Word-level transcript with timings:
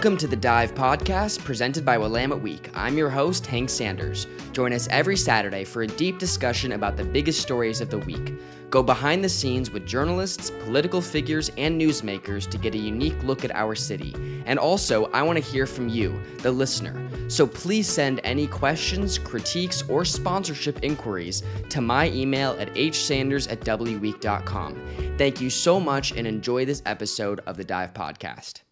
Welcome 0.00 0.16
to 0.16 0.26
the 0.26 0.34
Dive 0.34 0.74
Podcast 0.74 1.44
presented 1.44 1.84
by 1.84 1.98
Willamette 1.98 2.40
Week. 2.40 2.70
I'm 2.72 2.96
your 2.96 3.10
host, 3.10 3.44
Hank 3.44 3.68
Sanders. 3.68 4.26
Join 4.52 4.72
us 4.72 4.88
every 4.90 5.14
Saturday 5.14 5.62
for 5.62 5.82
a 5.82 5.86
deep 5.86 6.18
discussion 6.18 6.72
about 6.72 6.96
the 6.96 7.04
biggest 7.04 7.42
stories 7.42 7.82
of 7.82 7.90
the 7.90 7.98
week. 7.98 8.32
Go 8.70 8.82
behind 8.82 9.22
the 9.22 9.28
scenes 9.28 9.70
with 9.70 9.86
journalists, 9.86 10.52
political 10.64 11.02
figures, 11.02 11.50
and 11.58 11.78
newsmakers 11.78 12.48
to 12.48 12.56
get 12.56 12.74
a 12.74 12.78
unique 12.78 13.22
look 13.24 13.44
at 13.44 13.54
our 13.54 13.74
city. 13.74 14.14
And 14.46 14.58
also, 14.58 15.10
I 15.12 15.22
want 15.22 15.36
to 15.36 15.44
hear 15.44 15.66
from 15.66 15.90
you, 15.90 16.18
the 16.38 16.50
listener. 16.50 17.06
So 17.28 17.46
please 17.46 17.86
send 17.86 18.22
any 18.24 18.46
questions, 18.46 19.18
critiques, 19.18 19.82
or 19.86 20.06
sponsorship 20.06 20.82
inquiries 20.82 21.42
to 21.68 21.82
my 21.82 22.08
email 22.08 22.56
at 22.58 22.72
hsanders 22.72 23.52
at 23.52 23.60
wweek.com. 23.60 24.80
Thank 25.18 25.42
you 25.42 25.50
so 25.50 25.78
much 25.78 26.12
and 26.12 26.26
enjoy 26.26 26.64
this 26.64 26.82
episode 26.86 27.40
of 27.40 27.58
the 27.58 27.64
Dive 27.64 27.92
Podcast. 27.92 28.62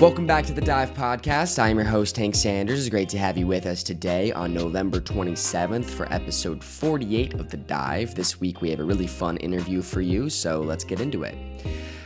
Welcome 0.00 0.26
back 0.26 0.46
to 0.46 0.54
the 0.54 0.62
Dive 0.62 0.94
Podcast. 0.94 1.58
I 1.58 1.68
am 1.68 1.76
your 1.76 1.84
host, 1.84 2.16
Hank 2.16 2.34
Sanders. 2.34 2.78
It's 2.80 2.88
great 2.88 3.10
to 3.10 3.18
have 3.18 3.36
you 3.36 3.46
with 3.46 3.66
us 3.66 3.82
today 3.82 4.32
on 4.32 4.54
November 4.54 4.98
27th 4.98 5.84
for 5.84 6.10
episode 6.10 6.64
48 6.64 7.34
of 7.34 7.50
The 7.50 7.58
Dive. 7.58 8.14
This 8.14 8.40
week 8.40 8.62
we 8.62 8.70
have 8.70 8.80
a 8.80 8.84
really 8.84 9.06
fun 9.06 9.36
interview 9.36 9.82
for 9.82 10.00
you, 10.00 10.30
so 10.30 10.62
let's 10.62 10.84
get 10.84 11.02
into 11.02 11.24
it. 11.24 11.36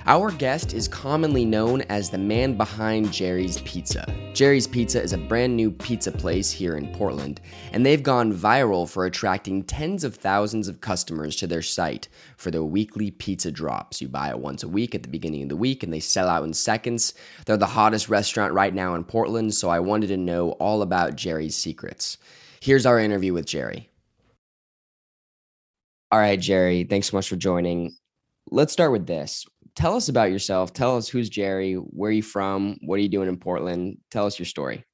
Our 0.07 0.31
guest 0.31 0.75
is 0.75 0.87
commonly 0.87 1.47
known 1.47 1.81
as 1.83 2.11
the 2.11 2.19
man 2.19 2.59
behind 2.59 3.11
Jerry's 3.11 3.63
Pizza. 3.63 4.05
Jerry's 4.35 4.67
Pizza 4.67 5.03
is 5.03 5.15
a 5.15 5.19
brand 5.19 5.57
new 5.57 5.71
pizza 5.71 6.13
place 6.13 6.51
here 6.51 6.77
in 6.77 6.93
Portland, 6.93 7.41
and 7.73 7.87
they've 7.87 8.03
gone 8.03 8.31
viral 8.31 8.87
for 8.87 9.07
attracting 9.07 9.63
tens 9.63 10.05
of 10.05 10.15
thousands 10.15 10.69
of 10.69 10.83
customers 10.83 11.37
to 11.37 11.47
their 11.47 11.63
site 11.63 12.09
for 12.37 12.51
their 12.51 12.65
weekly 12.65 13.11
pizza 13.13 13.51
drops. 13.51 14.03
You 14.03 14.09
buy 14.09 14.29
it 14.29 14.39
once 14.39 14.63
a 14.63 14.69
week 14.69 14.95
at 14.95 15.05
the 15.05 15.09
beginning 15.09 15.45
of 15.45 15.49
the 15.49 15.57
week, 15.57 15.83
and 15.83 15.91
they 15.91 16.01
sell 16.01 16.29
out 16.29 16.45
in 16.45 16.53
seconds. 16.53 17.15
They're 17.47 17.57
the 17.57 17.65
hottest 17.65 18.11
restaurant 18.11 18.53
right 18.53 18.75
now 18.75 18.97
in 18.97 19.05
Portland, 19.05 19.55
so 19.55 19.71
I 19.71 19.81
wanted 19.81 20.09
to 20.09 20.19
know 20.19 20.51
all 20.51 20.83
about 20.83 21.17
Jerry's 21.17 21.57
secrets. 21.57 22.19
Here's 22.61 22.85
our 22.85 23.01
interview 23.01 23.33
with 23.33 23.47
Jerry. 23.47 23.89
All 26.13 26.19
right, 26.19 26.39
Jerry, 26.39 26.85
thanks 26.85 27.11
so 27.11 27.17
much 27.17 27.27
for 27.27 27.37
joining. 27.37 27.97
Let's 28.51 28.75
start 28.75 28.93
with 28.93 29.07
this 29.07 29.47
tell 29.75 29.97
us 29.97 30.09
about 30.09 30.31
yourself. 30.31 30.73
Tell 30.73 30.97
us 30.97 31.09
who's 31.09 31.29
Jerry, 31.29 31.75
where 31.75 32.09
are 32.11 32.13
you 32.13 32.23
from, 32.23 32.79
what 32.83 32.97
are 32.97 33.03
you 33.03 33.09
doing 33.09 33.29
in 33.29 33.37
Portland? 33.37 33.99
Tell 34.11 34.27
us 34.27 34.39
your 34.39 34.47
story. 34.47 34.85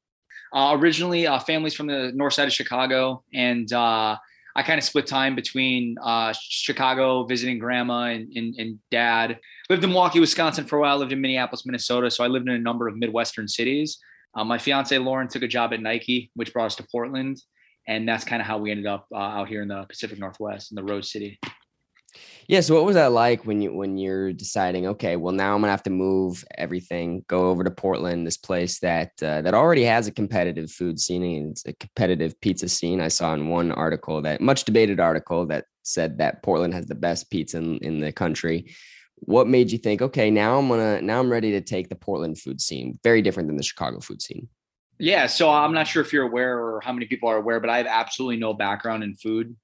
Uh, 0.52 0.76
originally, 0.78 1.26
uh, 1.26 1.38
families 1.38 1.74
from 1.74 1.86
the 1.86 2.10
north 2.14 2.34
side 2.34 2.48
of 2.48 2.52
Chicago, 2.52 3.22
and 3.32 3.72
uh, 3.72 4.16
I 4.56 4.62
kind 4.62 4.78
of 4.78 4.84
split 4.84 5.06
time 5.06 5.36
between 5.36 5.96
uh, 6.02 6.32
Chicago, 6.36 7.24
visiting 7.24 7.58
grandma 7.58 8.06
and, 8.06 8.32
and, 8.36 8.54
and, 8.56 8.78
dad. 8.90 9.38
Lived 9.68 9.84
in 9.84 9.90
Milwaukee, 9.90 10.18
Wisconsin 10.18 10.66
for 10.66 10.76
a 10.76 10.80
while. 10.80 10.96
Lived 10.98 11.12
in 11.12 11.20
Minneapolis, 11.20 11.64
Minnesota. 11.64 12.10
So 12.10 12.24
I 12.24 12.26
lived 12.26 12.48
in 12.48 12.54
a 12.54 12.58
number 12.58 12.88
of 12.88 12.96
Midwestern 12.96 13.46
cities. 13.46 13.98
Uh, 14.34 14.44
my 14.44 14.58
fiance 14.58 14.96
Lauren 14.98 15.28
took 15.28 15.42
a 15.42 15.48
job 15.48 15.72
at 15.72 15.80
Nike, 15.80 16.32
which 16.34 16.52
brought 16.52 16.66
us 16.66 16.76
to 16.76 16.86
Portland, 16.90 17.40
and 17.86 18.08
that's 18.08 18.24
kind 18.24 18.42
of 18.42 18.46
how 18.46 18.58
we 18.58 18.70
ended 18.72 18.86
up 18.86 19.06
uh, 19.12 19.18
out 19.18 19.48
here 19.48 19.62
in 19.62 19.68
the 19.68 19.84
Pacific 19.84 20.18
Northwest 20.18 20.72
in 20.72 20.76
the 20.76 20.84
Rose 20.84 21.12
City. 21.12 21.38
Yeah. 22.50 22.62
So 22.62 22.74
what 22.74 22.84
was 22.84 22.96
that 22.96 23.12
like 23.12 23.46
when 23.46 23.62
you 23.62 23.72
when 23.72 23.96
you're 23.96 24.32
deciding, 24.32 24.84
okay, 24.88 25.14
well 25.14 25.32
now 25.32 25.54
I'm 25.54 25.60
gonna 25.60 25.70
have 25.70 25.84
to 25.84 25.90
move 25.90 26.44
everything, 26.58 27.24
go 27.28 27.48
over 27.48 27.62
to 27.62 27.70
Portland, 27.70 28.26
this 28.26 28.36
place 28.36 28.80
that 28.80 29.12
uh, 29.22 29.40
that 29.42 29.54
already 29.54 29.84
has 29.84 30.08
a 30.08 30.10
competitive 30.10 30.68
food 30.68 30.98
scene 30.98 31.22
and 31.22 31.52
it's 31.52 31.64
a 31.64 31.74
competitive 31.74 32.40
pizza 32.40 32.68
scene. 32.68 33.00
I 33.00 33.06
saw 33.06 33.34
in 33.34 33.50
one 33.50 33.70
article 33.70 34.20
that 34.22 34.40
much 34.40 34.64
debated 34.64 34.98
article 34.98 35.46
that 35.46 35.66
said 35.84 36.18
that 36.18 36.42
Portland 36.42 36.74
has 36.74 36.86
the 36.86 36.96
best 36.96 37.30
pizza 37.30 37.58
in, 37.58 37.78
in 37.78 38.00
the 38.00 38.10
country. 38.10 38.74
What 39.20 39.46
made 39.46 39.70
you 39.70 39.78
think, 39.78 40.02
okay, 40.02 40.28
now 40.28 40.58
I'm 40.58 40.68
gonna 40.68 41.00
now 41.02 41.20
I'm 41.20 41.30
ready 41.30 41.52
to 41.52 41.60
take 41.60 41.88
the 41.88 41.94
Portland 41.94 42.36
food 42.36 42.60
scene, 42.60 42.98
very 43.04 43.22
different 43.22 43.48
than 43.48 43.58
the 43.58 43.62
Chicago 43.62 44.00
food 44.00 44.20
scene? 44.20 44.48
Yeah, 44.98 45.28
so 45.28 45.48
I'm 45.52 45.72
not 45.72 45.86
sure 45.86 46.02
if 46.02 46.12
you're 46.12 46.26
aware 46.26 46.58
or 46.58 46.80
how 46.80 46.92
many 46.92 47.06
people 47.06 47.28
are 47.28 47.36
aware, 47.36 47.60
but 47.60 47.70
I 47.70 47.76
have 47.76 47.86
absolutely 47.86 48.38
no 48.38 48.54
background 48.54 49.04
in 49.04 49.14
food 49.14 49.54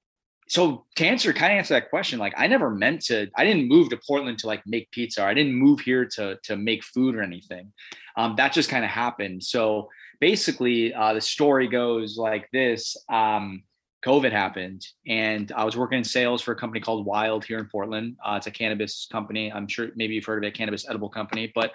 so 0.49 0.85
to 0.95 1.05
answer 1.05 1.33
kind 1.33 1.53
of 1.53 1.59
answer 1.59 1.75
that 1.75 1.91
question 1.91 2.19
like 2.19 2.35
i 2.37 2.47
never 2.47 2.71
meant 2.71 3.01
to 3.01 3.29
i 3.37 3.45
didn't 3.45 3.69
move 3.69 3.89
to 3.91 3.99
portland 4.07 4.39
to 4.39 4.47
like 4.47 4.63
make 4.67 4.91
pizza. 4.91 5.25
I 5.25 5.35
didn't 5.35 5.55
move 5.55 5.81
here 5.81 6.05
to 6.17 6.39
to 6.45 6.57
make 6.57 6.83
food 6.83 7.15
or 7.15 7.23
anything. 7.23 7.73
Um, 8.17 8.35
that 8.37 8.53
just 8.53 8.71
kind 8.71 8.85
of 8.85 8.91
happened. 8.91 9.43
So 9.43 9.89
basically 10.21 10.95
uh, 10.95 11.13
the 11.13 11.21
story 11.21 11.69
goes 11.69 12.17
like 12.17 12.49
this 12.53 12.97
um, 13.13 13.63
covid 14.05 14.31
happened 14.31 14.87
and 15.07 15.53
i 15.53 15.65
was 15.65 15.77
working 15.77 15.99
in 15.99 16.05
sales 16.05 16.41
for 16.41 16.53
a 16.53 16.57
company 16.57 16.81
called 16.81 17.07
Wyld 17.07 17.45
here 17.45 17.59
in 17.59 17.67
portland. 17.67 18.17
Uh, 18.25 18.35
it's 18.37 18.47
a 18.47 18.51
cannabis 18.51 19.09
company. 19.11 19.53
I'm 19.53 19.69
sure 19.69 19.89
maybe 19.97 20.15
you've 20.15 20.25
heard 20.25 20.43
of 20.43 20.49
it 20.49 20.55
cannabis 20.55 20.89
edible 20.89 21.09
company 21.09 21.53
but 21.55 21.73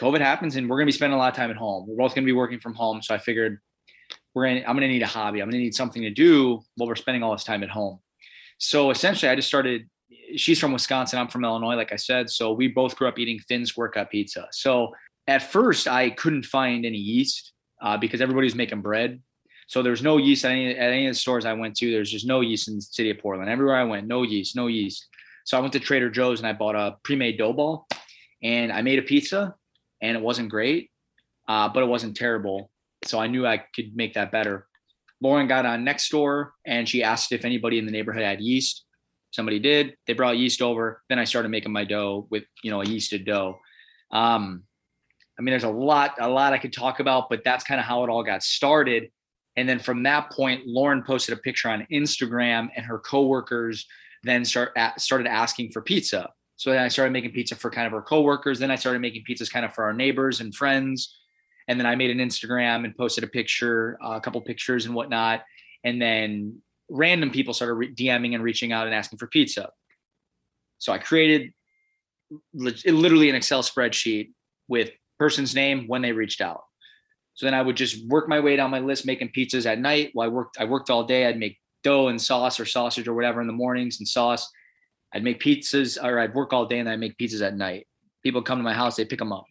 covid 0.00 0.20
happens 0.20 0.56
and 0.56 0.68
we're 0.68 0.76
going 0.76 0.86
to 0.86 0.92
be 0.92 0.96
spending 0.96 1.16
a 1.16 1.18
lot 1.18 1.32
of 1.32 1.36
time 1.36 1.50
at 1.50 1.56
home. 1.56 1.86
We're 1.88 1.96
both 1.96 2.14
going 2.14 2.24
to 2.24 2.32
be 2.32 2.32
working 2.32 2.60
from 2.60 2.74
home 2.74 3.02
so 3.02 3.14
i 3.14 3.18
figured 3.18 3.60
we're 4.34 4.46
in, 4.46 4.58
I'm 4.58 4.76
going 4.76 4.80
to 4.80 4.88
need 4.88 5.02
a 5.02 5.06
hobby. 5.06 5.40
I'm 5.40 5.48
going 5.48 5.58
to 5.58 5.64
need 5.64 5.74
something 5.74 6.02
to 6.02 6.10
do 6.10 6.60
while 6.76 6.88
we're 6.88 6.96
spending 6.96 7.22
all 7.22 7.32
this 7.32 7.44
time 7.44 7.62
at 7.62 7.70
home. 7.70 7.98
So 8.58 8.90
essentially, 8.90 9.30
I 9.30 9.34
just 9.34 9.48
started. 9.48 9.88
She's 10.36 10.60
from 10.60 10.72
Wisconsin. 10.72 11.18
I'm 11.18 11.28
from 11.28 11.44
Illinois, 11.44 11.74
like 11.74 11.92
I 11.92 11.96
said. 11.96 12.30
So 12.30 12.52
we 12.52 12.68
both 12.68 12.94
grew 12.96 13.08
up 13.08 13.18
eating 13.18 13.38
Finn's 13.40 13.76
workout 13.76 14.10
pizza. 14.10 14.46
So 14.52 14.92
at 15.26 15.42
first, 15.42 15.88
I 15.88 16.10
couldn't 16.10 16.44
find 16.44 16.86
any 16.86 16.98
yeast 16.98 17.52
uh, 17.82 17.96
because 17.96 18.20
everybody 18.20 18.46
was 18.46 18.54
making 18.54 18.82
bread. 18.82 19.20
So 19.66 19.82
there's 19.82 20.02
no 20.02 20.16
yeast 20.16 20.44
at 20.44 20.50
any, 20.50 20.76
at 20.76 20.90
any 20.90 21.06
of 21.06 21.14
the 21.14 21.18
stores 21.18 21.44
I 21.44 21.52
went 21.52 21.76
to. 21.76 21.90
There's 21.90 22.10
just 22.10 22.26
no 22.26 22.40
yeast 22.40 22.68
in 22.68 22.76
the 22.76 22.82
city 22.82 23.10
of 23.10 23.18
Portland. 23.18 23.48
Everywhere 23.48 23.76
I 23.76 23.84
went, 23.84 24.06
no 24.06 24.24
yeast, 24.24 24.56
no 24.56 24.66
yeast. 24.66 25.06
So 25.44 25.56
I 25.56 25.60
went 25.60 25.72
to 25.74 25.80
Trader 25.80 26.10
Joe's 26.10 26.40
and 26.40 26.46
I 26.46 26.52
bought 26.52 26.74
a 26.74 26.96
pre-made 27.04 27.38
dough 27.38 27.52
ball, 27.52 27.86
and 28.42 28.72
I 28.72 28.82
made 28.82 28.98
a 28.98 29.02
pizza, 29.02 29.54
and 30.02 30.16
it 30.16 30.22
wasn't 30.22 30.48
great, 30.48 30.90
uh, 31.48 31.68
but 31.68 31.82
it 31.82 31.86
wasn't 31.86 32.16
terrible. 32.16 32.70
So 33.04 33.18
I 33.18 33.26
knew 33.26 33.46
I 33.46 33.58
could 33.74 33.96
make 33.96 34.14
that 34.14 34.32
better. 34.32 34.66
Lauren 35.20 35.46
got 35.46 35.66
on 35.66 35.84
Nextdoor 35.84 36.50
and 36.66 36.88
she 36.88 37.02
asked 37.02 37.32
if 37.32 37.44
anybody 37.44 37.78
in 37.78 37.86
the 37.86 37.92
neighborhood 37.92 38.22
had 38.22 38.40
yeast. 38.40 38.84
Somebody 39.32 39.58
did. 39.58 39.94
They 40.06 40.12
brought 40.12 40.38
yeast 40.38 40.60
over. 40.60 41.02
Then 41.08 41.18
I 41.18 41.24
started 41.24 41.50
making 41.50 41.72
my 41.72 41.84
dough 41.84 42.26
with, 42.30 42.44
you 42.64 42.70
know, 42.70 42.82
a 42.82 42.84
yeasted 42.84 43.26
dough. 43.26 43.58
Um, 44.10 44.64
I 45.38 45.42
mean, 45.42 45.52
there's 45.52 45.64
a 45.64 45.68
lot, 45.68 46.16
a 46.18 46.28
lot 46.28 46.52
I 46.52 46.58
could 46.58 46.72
talk 46.72 47.00
about, 47.00 47.30
but 47.30 47.42
that's 47.44 47.64
kind 47.64 47.80
of 47.80 47.86
how 47.86 48.02
it 48.04 48.10
all 48.10 48.24
got 48.24 48.42
started. 48.42 49.10
And 49.56 49.68
then 49.68 49.78
from 49.78 50.02
that 50.02 50.30
point, 50.30 50.66
Lauren 50.66 51.02
posted 51.02 51.36
a 51.36 51.40
picture 51.40 51.68
on 51.68 51.86
Instagram, 51.92 52.68
and 52.76 52.84
her 52.84 52.98
coworkers 52.98 53.86
then 54.22 54.44
start 54.44 54.72
started 54.98 55.26
asking 55.26 55.70
for 55.70 55.80
pizza. 55.80 56.30
So 56.56 56.70
then 56.70 56.82
I 56.82 56.88
started 56.88 57.12
making 57.12 57.32
pizza 57.32 57.56
for 57.56 57.70
kind 57.70 57.86
of 57.86 57.94
our 57.94 58.02
coworkers. 58.02 58.58
Then 58.58 58.70
I 58.70 58.76
started 58.76 59.00
making 59.00 59.24
pizzas 59.28 59.50
kind 59.50 59.64
of 59.64 59.72
for 59.72 59.84
our 59.84 59.94
neighbors 59.94 60.40
and 60.40 60.54
friends 60.54 61.19
and 61.70 61.78
then 61.78 61.86
I 61.86 61.94
made 61.94 62.10
an 62.10 62.18
Instagram 62.18 62.84
and 62.84 62.96
posted 62.96 63.22
a 63.22 63.28
picture, 63.28 63.96
uh, 64.04 64.16
a 64.16 64.20
couple 64.20 64.40
pictures 64.40 64.86
and 64.86 64.94
whatnot, 64.94 65.44
and 65.84 66.02
then 66.02 66.60
random 66.88 67.30
people 67.30 67.54
started 67.54 67.74
re- 67.74 67.94
DMing 67.94 68.34
and 68.34 68.42
reaching 68.42 68.72
out 68.72 68.86
and 68.86 68.94
asking 68.94 69.20
for 69.20 69.28
pizza. 69.28 69.70
So 70.78 70.92
I 70.92 70.98
created 70.98 71.52
literally 72.52 73.30
an 73.30 73.36
Excel 73.36 73.62
spreadsheet 73.62 74.32
with 74.66 74.90
person's 75.16 75.54
name 75.54 75.86
when 75.86 76.02
they 76.02 76.10
reached 76.10 76.40
out. 76.40 76.64
So 77.34 77.46
then 77.46 77.54
I 77.54 77.62
would 77.62 77.76
just 77.76 78.04
work 78.08 78.28
my 78.28 78.40
way 78.40 78.56
down 78.56 78.72
my 78.72 78.80
list 78.80 79.06
making 79.06 79.28
pizzas 79.28 79.64
at 79.64 79.78
night. 79.78 80.10
While 80.12 80.26
I 80.26 80.28
worked, 80.28 80.58
I 80.58 80.64
worked 80.64 80.90
all 80.90 81.04
day. 81.04 81.26
I'd 81.26 81.38
make 81.38 81.56
dough 81.84 82.08
and 82.08 82.20
sauce 82.20 82.58
or 82.58 82.64
sausage 82.64 83.06
or 83.06 83.14
whatever 83.14 83.40
in 83.40 83.46
the 83.46 83.52
mornings 83.52 84.00
and 84.00 84.08
sauce. 84.08 84.50
I'd 85.14 85.22
make 85.22 85.40
pizzas 85.40 86.02
or 86.02 86.18
I'd 86.18 86.34
work 86.34 86.52
all 86.52 86.66
day 86.66 86.80
and 86.80 86.88
I'd 86.88 86.98
make 86.98 87.16
pizzas 87.16 87.46
at 87.46 87.56
night. 87.56 87.86
People 88.24 88.42
come 88.42 88.58
to 88.58 88.64
my 88.64 88.74
house, 88.74 88.96
they 88.96 89.04
pick 89.04 89.20
them 89.20 89.32
up. 89.32 89.44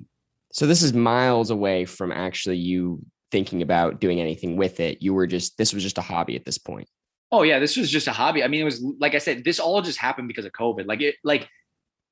So 0.60 0.66
this 0.66 0.84
is 0.84 0.92
miles 0.92 1.52
away 1.52 1.86
from 1.86 2.12
actually 2.12 2.58
you 2.58 3.00
thinking 3.32 3.62
about 3.62 4.02
doing 4.02 4.20
anything 4.20 4.58
with 4.58 4.82
it. 4.82 5.02
You 5.02 5.14
were 5.14 5.26
just 5.26 5.58
this 5.58 5.74
was 5.74 5.84
just 5.84 5.98
a 5.98 6.02
hobby 6.02 6.36
at 6.36 6.44
this 6.44 6.58
point. 6.58 6.90
Oh 7.32 7.44
yeah, 7.44 7.60
this 7.60 7.78
was 7.78 7.90
just 7.90 8.08
a 8.08 8.12
hobby. 8.12 8.44
I 8.44 8.50
mean, 8.50 8.60
it 8.60 8.66
was 8.66 8.84
like 9.00 9.16
I 9.16 9.20
said, 9.20 9.46
this 9.46 9.62
all 9.62 9.82
just 9.82 9.98
happened 9.98 10.28
because 10.28 10.44
of 10.44 10.52
COVID. 10.52 10.86
Like 10.86 11.00
it, 11.00 11.16
like 11.24 11.48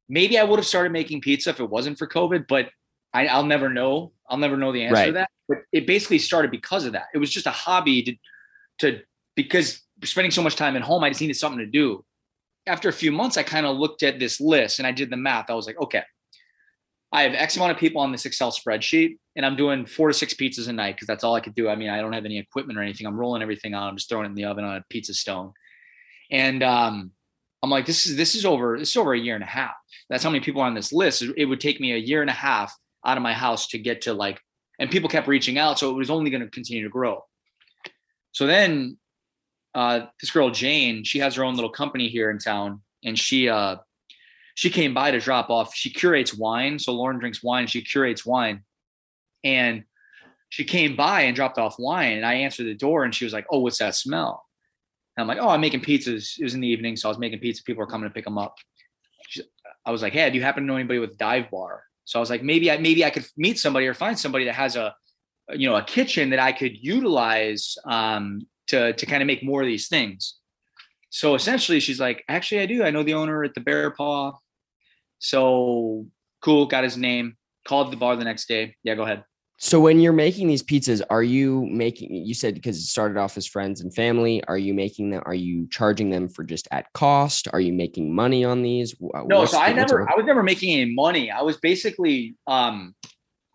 maybe 0.08 0.40
I 0.40 0.46
would 0.46 0.60
have 0.60 0.66
started 0.66 0.94
making 0.94 1.20
pizza 1.20 1.50
if 1.50 1.60
it 1.60 1.70
wasn't 1.70 1.98
for 1.98 2.08
COVID, 2.08 2.46
but 2.48 2.70
I, 3.14 3.36
will 3.36 3.44
never 3.44 3.68
know. 3.68 4.14
I'll 4.30 4.38
never 4.38 4.56
know 4.56 4.72
the 4.72 4.84
answer 4.84 4.94
right. 4.94 5.06
to 5.08 5.12
that. 5.12 5.30
But 5.50 5.58
it 5.74 5.86
basically 5.86 6.20
started 6.20 6.50
because 6.50 6.86
of 6.86 6.94
that. 6.94 7.08
It 7.14 7.18
was 7.18 7.30
just 7.30 7.48
a 7.48 7.52
hobby 7.52 8.02
to, 8.04 8.16
to 8.80 9.02
because 9.36 9.82
spending 10.06 10.32
so 10.32 10.42
much 10.42 10.56
time 10.56 10.78
at 10.78 10.84
home, 10.84 11.04
I 11.04 11.10
just 11.10 11.20
needed 11.20 11.36
something 11.36 11.60
to 11.60 11.66
do. 11.66 12.06
After 12.66 12.88
a 12.88 12.94
few 12.94 13.12
months, 13.12 13.36
I 13.36 13.44
kind 13.44 13.66
of 13.66 13.76
looked 13.76 14.04
at 14.04 14.20
this 14.20 14.40
list 14.40 14.80
and 14.80 14.88
I 14.88 14.94
did 14.94 15.10
the 15.10 15.18
math. 15.18 15.50
I 15.50 15.54
was 15.54 15.68
like, 15.68 15.82
okay, 15.82 16.04
I 17.12 17.24
have 17.24 17.33
X 17.33 17.56
amount 17.56 17.71
of 17.71 17.77
people 17.77 18.01
on 18.01 18.12
this 18.12 18.25
Excel 18.25 18.51
spreadsheet, 18.51 19.18
and 19.36 19.45
I'm 19.45 19.56
doing 19.56 19.86
four 19.86 20.09
to 20.09 20.13
six 20.13 20.33
pizzas 20.33 20.68
a 20.68 20.74
night 20.74 20.95
because 20.95 21.07
that's 21.07 21.24
all 21.24 21.36
I 21.36 21.39
could 21.39 21.56
do. 21.56 21.69
I 21.69 21.75
mean, 21.75 21.89
I 21.89 22.01
don't 22.01 22.13
have 22.13 22.25
any 22.25 22.38
equipment 22.38 22.77
or 22.77 22.81
anything. 22.81 23.07
I'm 23.07 23.18
rolling 23.18 23.42
everything 23.42 23.74
on. 23.74 23.88
I'm 23.88 23.95
just 23.95 24.09
throwing 24.09 24.25
it 24.25 24.30
in 24.30 24.36
the 24.36 24.45
oven 24.45 24.65
on 24.65 24.75
a 24.75 24.83
pizza 24.89 25.13
stone, 25.13 25.54
and 26.31 26.62
um, 26.63 27.12
I'm 27.63 27.69
like, 27.69 27.86
this 27.86 28.06
is 28.06 28.18
this 28.18 28.36
is 28.36 28.45
over. 28.45 28.77
This 28.77 28.89
is 28.89 28.98
over 28.98 29.13
a 29.13 29.19
year 29.19 29.36
and 29.36 29.44
a 29.44 29.48
half. 29.48 29.75
That's 30.09 30.24
how 30.24 30.30
many 30.30 30.44
people 30.44 30.62
are 30.62 30.68
on 30.68 30.75
this 30.75 30.92
list. 30.92 31.24
It 31.38 31.45
would 31.45 31.62
take 31.62 31.80
me 31.80 31.94
a 31.94 31.98
year 31.98 32.21
and 32.21 32.30
a 32.30 32.33
half 32.33 32.75
out 33.06 33.18
of 33.18 33.24
my 33.24 33.33
house 33.33 33.68
to 33.69 33.77
get 33.77 34.01
to 34.01 34.13
like 34.13 34.42
and 34.80 34.92
people 34.92 35.10
kept 35.10 35.27
reaching 35.27 35.57
out, 35.57 35.80
so 35.80 35.89
it 35.89 35.95
was 35.95 36.10
only 36.10 36.30
going 36.30 36.44
to 36.44 36.50
continue 36.50 36.83
to 36.83 36.89
grow. 36.89 37.24
So 38.31 38.45
then, 38.45 38.98
uh, 39.74 40.01
this 40.21 40.31
girl 40.31 40.51
Jane, 40.51 41.03
she 41.03 41.19
has 41.19 41.36
her 41.36 41.44
own 41.44 41.56
little 41.56 41.71
company 41.71 42.10
here 42.10 42.30
in 42.30 42.38
town, 42.38 42.81
and 43.03 43.18
she 43.18 43.50
uh, 43.50 43.77
she 44.57 44.71
came 44.71 44.95
by 44.95 45.12
to 45.12 45.19
drop 45.19 45.51
off. 45.51 45.75
She 45.75 45.92
curates 45.92 46.33
wine, 46.33 46.80
so 46.80 46.92
Lauren 46.92 47.19
drinks 47.19 47.44
wine. 47.44 47.68
She 47.68 47.83
curates 47.83 48.25
wine, 48.25 48.63
and 49.44 49.83
she 50.50 50.63
came 50.63 50.95
by 50.95 51.21
and 51.21 51.36
dropped 51.36 51.59
off 51.59 51.75
wine, 51.77 52.18
and 52.18 52.25
I 52.25 52.33
answered 52.33 52.65
the 52.65 52.74
door, 52.74 53.04
and 53.04 53.13
she 53.13 53.24
was 53.24 53.33
like, 53.33 53.45
"Oh, 53.51 53.59
what's 53.59 53.77
that 53.77 53.94
smell?" 53.94 54.48
And 55.15 55.21
I'm 55.21 55.27
like, 55.27 55.38
"Oh, 55.39 55.50
I'm 55.50 55.62
making 55.62 55.81
pizzas. 55.81 56.39
It 56.39 56.44
was 56.44 56.56
in 56.56 56.62
the 56.62 56.68
evening, 56.68 56.95
so 56.95 57.07
I 57.07 57.12
was 57.12 57.19
making 57.19 57.38
pizza. 57.38 57.63
People 57.63 57.83
are 57.83 57.88
coming 57.88 58.09
to 58.09 58.13
pick 58.13 58.25
them 58.25 58.39
up." 58.39 58.56
She, 59.27 59.44
I 59.86 59.92
was 59.92 60.01
like, 60.01 60.13
"Hey, 60.13 60.27
do 60.31 60.38
you 60.38 60.44
happen 60.44 60.63
to 60.63 60.68
know 60.68 60.75
anybody 60.75 60.98
with 60.98 61.19
dive 61.19 61.51
bar?" 61.51 61.83
So 62.06 62.18
I 62.18 62.21
was 62.21 62.31
like, 62.31 62.42
maybe 62.42 62.71
I 62.71 62.77
maybe 62.77 63.06
I 63.06 63.12
could 63.12 63.27
meet 63.38 63.60
somebody 63.60 63.86
or 63.86 63.94
find 63.94 64.18
somebody 64.18 64.45
that 64.45 64.56
has 64.56 64.75
a 64.75 64.95
you 65.51 65.69
know 65.69 65.75
a 65.75 65.83
kitchen 65.83 66.31
that 66.31 66.39
I 66.39 66.51
could 66.51 66.75
utilize 66.83 67.77
um, 67.86 68.48
to 68.69 68.94
to 68.94 69.06
kind 69.06 69.21
of 69.21 69.27
make 69.27 69.44
more 69.44 69.62
of 69.62 69.68
these 69.68 69.88
things. 69.88 70.39
So 71.12 71.36
essentially, 71.36 71.80
she's 71.80 72.00
like, 72.00 72.24
actually, 72.27 72.62
I 72.62 72.65
do. 72.65 72.83
I 72.83 72.89
know 72.89 73.03
the 73.03 73.13
owner 73.13 73.44
at 73.44 73.53
the 73.53 73.62
Bear 73.62 73.92
Paw. 73.92 74.33
So 75.19 76.06
cool. 76.42 76.66
Got 76.66 76.84
his 76.84 76.98
name. 76.98 77.36
Called 77.68 77.92
the 77.92 77.98
bar 77.98 78.16
the 78.16 78.24
next 78.24 78.48
day. 78.48 78.75
Yeah, 78.84 78.96
go 78.96 79.04
ahead. 79.04 79.24
So 79.60 79.80
when 79.80 80.00
you're 80.00 80.14
making 80.14 80.48
these 80.48 80.62
pizzas, 80.62 81.02
are 81.10 81.24
you 81.24 81.66
making? 81.72 82.14
You 82.14 82.36
said 82.36 82.54
because 82.54 82.78
it 82.78 82.84
started 82.84 83.18
off 83.18 83.38
as 83.38 83.48
friends 83.48 83.81
and 83.81 83.94
family. 83.94 84.44
Are 84.48 84.58
you 84.58 84.74
making 84.74 85.10
them? 85.10 85.24
Are 85.25 85.34
you 85.34 85.68
charging 85.72 86.12
them 86.12 86.30
for 86.30 86.44
just 86.44 86.68
at 86.72 86.86
cost? 86.94 87.48
Are 87.52 87.60
you 87.60 87.74
making 87.74 88.14
money 88.14 88.46
on 88.46 88.62
these? 88.62 88.96
No, 89.02 89.40
What's 89.40 89.54
so 89.54 89.60
I 89.60 89.74
never. 89.74 90.08
I 90.10 90.16
was 90.16 90.25
never 90.25 90.44
making 90.44 90.80
any 90.80 90.94
money. 90.94 91.31
I 91.31 91.42
was 91.42 91.58
basically 91.58 92.36
um, 92.46 92.94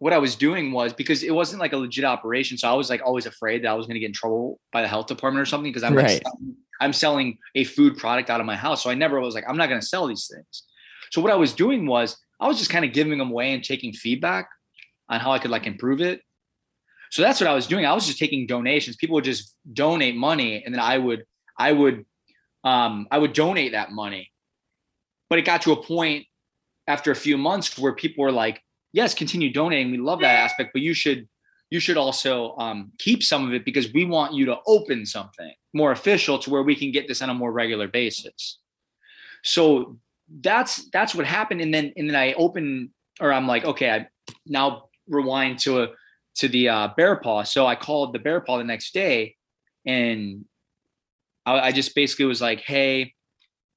what 0.00 0.12
I 0.12 0.18
was 0.18 0.34
doing 0.34 0.72
was 0.72 0.92
because 0.92 1.22
it 1.22 1.30
wasn't 1.30 1.60
like 1.60 1.72
a 1.72 1.76
legit 1.76 2.04
operation. 2.04 2.58
So 2.58 2.68
I 2.68 2.74
was 2.74 2.90
like 2.90 3.02
always 3.04 3.26
afraid 3.26 3.62
that 3.62 3.68
I 3.68 3.74
was 3.74 3.86
going 3.86 3.94
to 3.94 4.00
get 4.00 4.06
in 4.06 4.12
trouble 4.12 4.58
by 4.72 4.82
the 4.82 4.88
health 4.88 5.06
department 5.06 5.40
or 5.40 5.46
something 5.46 5.70
because 5.70 5.84
I'm 5.84 5.94
right. 5.94 6.14
like 6.14 6.22
selling, 6.24 6.56
I'm 6.80 6.92
selling 6.92 7.38
a 7.54 7.62
food 7.62 7.96
product 7.96 8.28
out 8.28 8.40
of 8.40 8.46
my 8.46 8.56
house. 8.56 8.82
So 8.82 8.90
I 8.90 8.94
never 8.94 9.20
was 9.20 9.36
like 9.36 9.44
I'm 9.48 9.56
not 9.56 9.68
going 9.68 9.80
to 9.80 9.86
sell 9.86 10.08
these 10.08 10.28
things. 10.28 10.64
So 11.12 11.20
what 11.20 11.30
I 11.30 11.36
was 11.36 11.52
doing 11.52 11.86
was 11.86 12.16
I 12.40 12.48
was 12.48 12.58
just 12.58 12.70
kind 12.70 12.84
of 12.84 12.92
giving 12.92 13.18
them 13.18 13.30
away 13.30 13.52
and 13.52 13.62
taking 13.62 13.92
feedback 13.92 14.48
on 15.10 15.20
how 15.20 15.30
I 15.30 15.38
could 15.38 15.50
like 15.50 15.66
improve 15.66 16.00
it. 16.00 16.22
So 17.10 17.20
that's 17.20 17.38
what 17.38 17.48
I 17.48 17.54
was 17.54 17.66
doing. 17.66 17.84
I 17.84 17.92
was 17.92 18.06
just 18.06 18.18
taking 18.18 18.46
donations. 18.46 18.96
People 18.96 19.14
would 19.16 19.24
just 19.24 19.54
donate 19.74 20.16
money, 20.16 20.64
and 20.64 20.74
then 20.74 20.80
I 20.80 20.96
would 20.96 21.24
I 21.58 21.72
would 21.72 22.06
um, 22.64 23.06
I 23.10 23.18
would 23.18 23.34
donate 23.34 23.72
that 23.72 23.92
money. 23.92 24.32
But 25.28 25.38
it 25.38 25.44
got 25.44 25.60
to 25.62 25.72
a 25.72 25.82
point 25.82 26.24
after 26.86 27.10
a 27.10 27.16
few 27.16 27.36
months 27.36 27.78
where 27.78 27.92
people 27.92 28.24
were 28.24 28.32
like, 28.32 28.62
"Yes, 28.94 29.12
continue 29.12 29.52
donating. 29.52 29.92
We 29.92 29.98
love 29.98 30.20
that 30.20 30.34
aspect, 30.34 30.70
but 30.72 30.80
you 30.80 30.94
should 30.94 31.28
you 31.70 31.80
should 31.80 31.98
also 31.98 32.56
um, 32.56 32.92
keep 32.98 33.22
some 33.22 33.46
of 33.46 33.52
it 33.52 33.66
because 33.66 33.92
we 33.92 34.06
want 34.06 34.32
you 34.32 34.46
to 34.46 34.56
open 34.66 35.04
something 35.04 35.52
more 35.74 35.92
official 35.92 36.38
to 36.38 36.50
where 36.50 36.62
we 36.62 36.74
can 36.74 36.90
get 36.90 37.06
this 37.06 37.20
on 37.20 37.28
a 37.28 37.34
more 37.34 37.52
regular 37.52 37.86
basis." 37.86 38.60
So 39.44 39.98
that's 40.40 40.88
that's 40.90 41.14
what 41.14 41.26
happened, 41.26 41.60
and 41.60 41.72
then 41.72 41.92
and 41.96 42.08
then 42.08 42.16
I 42.16 42.32
open 42.34 42.92
or 43.20 43.32
I'm 43.32 43.46
like, 43.46 43.64
okay, 43.64 43.90
I 43.90 44.08
now 44.46 44.88
rewind 45.08 45.58
to 45.60 45.82
a 45.82 45.88
to 46.36 46.48
the 46.48 46.68
uh, 46.68 46.88
bear 46.96 47.16
paw. 47.16 47.42
So 47.42 47.66
I 47.66 47.74
called 47.74 48.12
the 48.12 48.18
bear 48.18 48.40
paw 48.40 48.58
the 48.58 48.64
next 48.64 48.94
day, 48.94 49.36
and 49.86 50.44
I, 51.44 51.60
I 51.60 51.72
just 51.72 51.94
basically 51.94 52.24
was 52.24 52.40
like, 52.40 52.60
"Hey, 52.60 53.14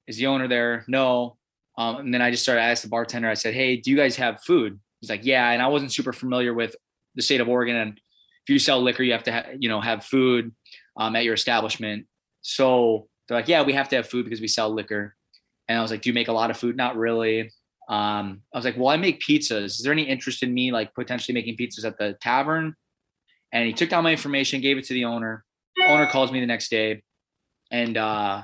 is 0.06 0.16
the 0.16 0.26
owner 0.26 0.48
there?" 0.48 0.84
No. 0.88 1.36
Um, 1.78 1.96
and 1.96 2.14
then 2.14 2.22
I 2.22 2.30
just 2.30 2.42
started 2.42 2.62
i 2.62 2.70
asked 2.70 2.84
the 2.84 2.88
bartender. 2.88 3.28
I 3.28 3.34
said, 3.34 3.54
"Hey, 3.54 3.76
do 3.76 3.90
you 3.90 3.96
guys 3.96 4.16
have 4.16 4.42
food?" 4.42 4.78
He's 5.00 5.10
like, 5.10 5.24
"Yeah." 5.24 5.50
And 5.50 5.60
I 5.60 5.68
wasn't 5.68 5.92
super 5.92 6.12
familiar 6.12 6.54
with 6.54 6.74
the 7.14 7.22
state 7.22 7.40
of 7.40 7.48
Oregon, 7.48 7.76
and 7.76 8.00
if 8.46 8.48
you 8.48 8.58
sell 8.58 8.80
liquor, 8.80 9.02
you 9.02 9.12
have 9.12 9.24
to 9.24 9.32
ha- 9.32 9.50
you 9.58 9.68
know 9.68 9.80
have 9.80 10.04
food 10.04 10.52
um, 10.96 11.16
at 11.16 11.24
your 11.24 11.34
establishment. 11.34 12.06
So 12.40 13.08
they're 13.28 13.36
like, 13.36 13.48
"Yeah, 13.48 13.62
we 13.62 13.74
have 13.74 13.88
to 13.90 13.96
have 13.96 14.08
food 14.08 14.24
because 14.24 14.40
we 14.40 14.48
sell 14.48 14.70
liquor." 14.70 15.16
And 15.68 15.78
I 15.78 15.82
was 15.82 15.90
like, 15.90 16.02
"Do 16.02 16.10
you 16.10 16.14
make 16.14 16.28
a 16.28 16.32
lot 16.32 16.50
of 16.50 16.56
food?" 16.56 16.76
Not 16.76 16.96
really 16.96 17.50
um, 17.88 18.42
I 18.52 18.58
was 18.58 18.64
like, 18.64 18.76
well, 18.76 18.88
I 18.88 18.96
make 18.96 19.20
pizzas. 19.20 19.66
Is 19.66 19.82
there 19.82 19.92
any 19.92 20.02
interest 20.02 20.42
in 20.42 20.52
me 20.52 20.72
like 20.72 20.92
potentially 20.94 21.34
making 21.34 21.56
pizzas 21.56 21.84
at 21.84 21.98
the 21.98 22.16
tavern? 22.20 22.74
And 23.52 23.66
he 23.66 23.72
took 23.72 23.88
down 23.88 24.02
my 24.02 24.10
information, 24.10 24.60
gave 24.60 24.76
it 24.76 24.84
to 24.86 24.94
the 24.94 25.04
owner. 25.04 25.44
owner 25.86 26.06
calls 26.06 26.32
me 26.32 26.40
the 26.40 26.46
next 26.46 26.68
day, 26.68 27.02
and 27.70 27.96
uh, 27.96 28.42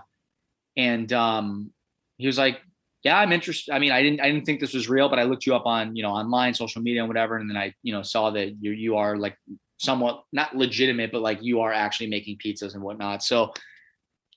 and 0.77 1.13
um, 1.13 1.73
he 2.19 2.27
was 2.27 2.39
like, 2.39 2.61
yeah, 3.03 3.19
I'm 3.19 3.33
interested. 3.33 3.73
I 3.73 3.81
mean, 3.81 3.91
I 3.91 4.01
didn't 4.01 4.21
I 4.21 4.31
didn't 4.31 4.47
think 4.47 4.61
this 4.61 4.75
was 4.75 4.89
real, 4.89 5.09
but 5.09 5.19
I 5.19 5.25
looked 5.25 5.45
you 5.45 5.57
up 5.57 5.67
on 5.67 5.97
you 5.97 6.05
know 6.05 6.11
online, 6.11 6.55
social 6.55 6.81
media, 6.81 7.01
and 7.01 7.09
whatever, 7.09 7.37
and 7.37 7.51
then 7.51 7.57
I 7.57 7.75
you 7.83 7.93
know 7.93 8.03
saw 8.03 8.31
that 8.31 8.55
you 8.61 8.71
you 8.71 8.97
are 8.97 9.17
like 9.17 9.37
somewhat 9.79 10.23
not 10.33 10.55
legitimate, 10.55 11.11
but 11.11 11.21
like 11.21 11.43
you 11.43 11.61
are 11.61 11.73
actually 11.73 12.07
making 12.07 12.39
pizzas 12.39 12.75
and 12.75 12.83
whatnot. 12.83 13.25
So 13.25 13.53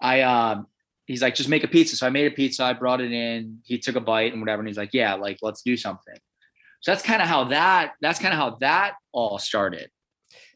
I 0.02 0.22
uh, 0.22 0.64
he's 1.06 1.22
like, 1.22 1.36
just 1.36 1.50
make 1.50 1.64
a 1.64 1.68
pizza. 1.68 1.96
So 1.96 2.08
I 2.08 2.10
made 2.10 2.32
a 2.32 2.36
pizza. 2.36 2.64
I 2.64 2.74
brought 2.74 3.02
it 3.02 3.12
in. 3.12 3.60
He 3.64 3.78
took 3.78 3.96
a 3.96 4.02
bite 4.02 4.34
and 4.34 4.42
whatever. 4.42 4.62
And 4.62 4.68
he's 4.68 4.78
like, 4.78 4.94
yeah, 4.94 5.14
like 5.16 5.40
let's 5.42 5.62
do 5.62 5.78
something. 5.78 6.16
So 6.82 6.92
that's 6.92 7.04
kind 7.04 7.22
of 7.22 7.28
how 7.28 7.46
that 7.46 7.94
that's 8.02 8.20
kind 8.20 8.34
of 8.34 8.40
how 8.40 8.58
that 8.62 8.94
all 9.12 9.40
started. 9.40 9.90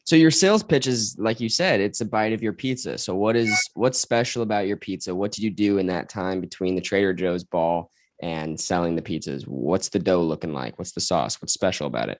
So 0.05 0.15
your 0.15 0.31
sales 0.31 0.63
pitch 0.63 0.87
is 0.87 1.15
like 1.19 1.39
you 1.39 1.49
said, 1.49 1.79
it's 1.79 2.01
a 2.01 2.05
bite 2.05 2.33
of 2.33 2.41
your 2.41 2.53
pizza. 2.53 2.97
So 2.97 3.15
what 3.15 3.35
is 3.35 3.55
what's 3.73 3.99
special 3.99 4.41
about 4.41 4.67
your 4.67 4.77
pizza? 4.77 5.13
What 5.13 5.31
did 5.31 5.43
you 5.43 5.51
do 5.51 5.77
in 5.77 5.87
that 5.87 6.09
time 6.09 6.41
between 6.41 6.75
the 6.75 6.81
Trader 6.81 7.13
Joe's 7.13 7.43
ball 7.43 7.91
and 8.21 8.59
selling 8.59 8.95
the 8.95 9.01
pizzas? 9.01 9.47
What's 9.47 9.89
the 9.89 9.99
dough 9.99 10.23
looking 10.23 10.53
like? 10.53 10.77
What's 10.77 10.93
the 10.93 11.01
sauce? 11.01 11.41
What's 11.41 11.53
special 11.53 11.87
about 11.87 12.09
it? 12.09 12.19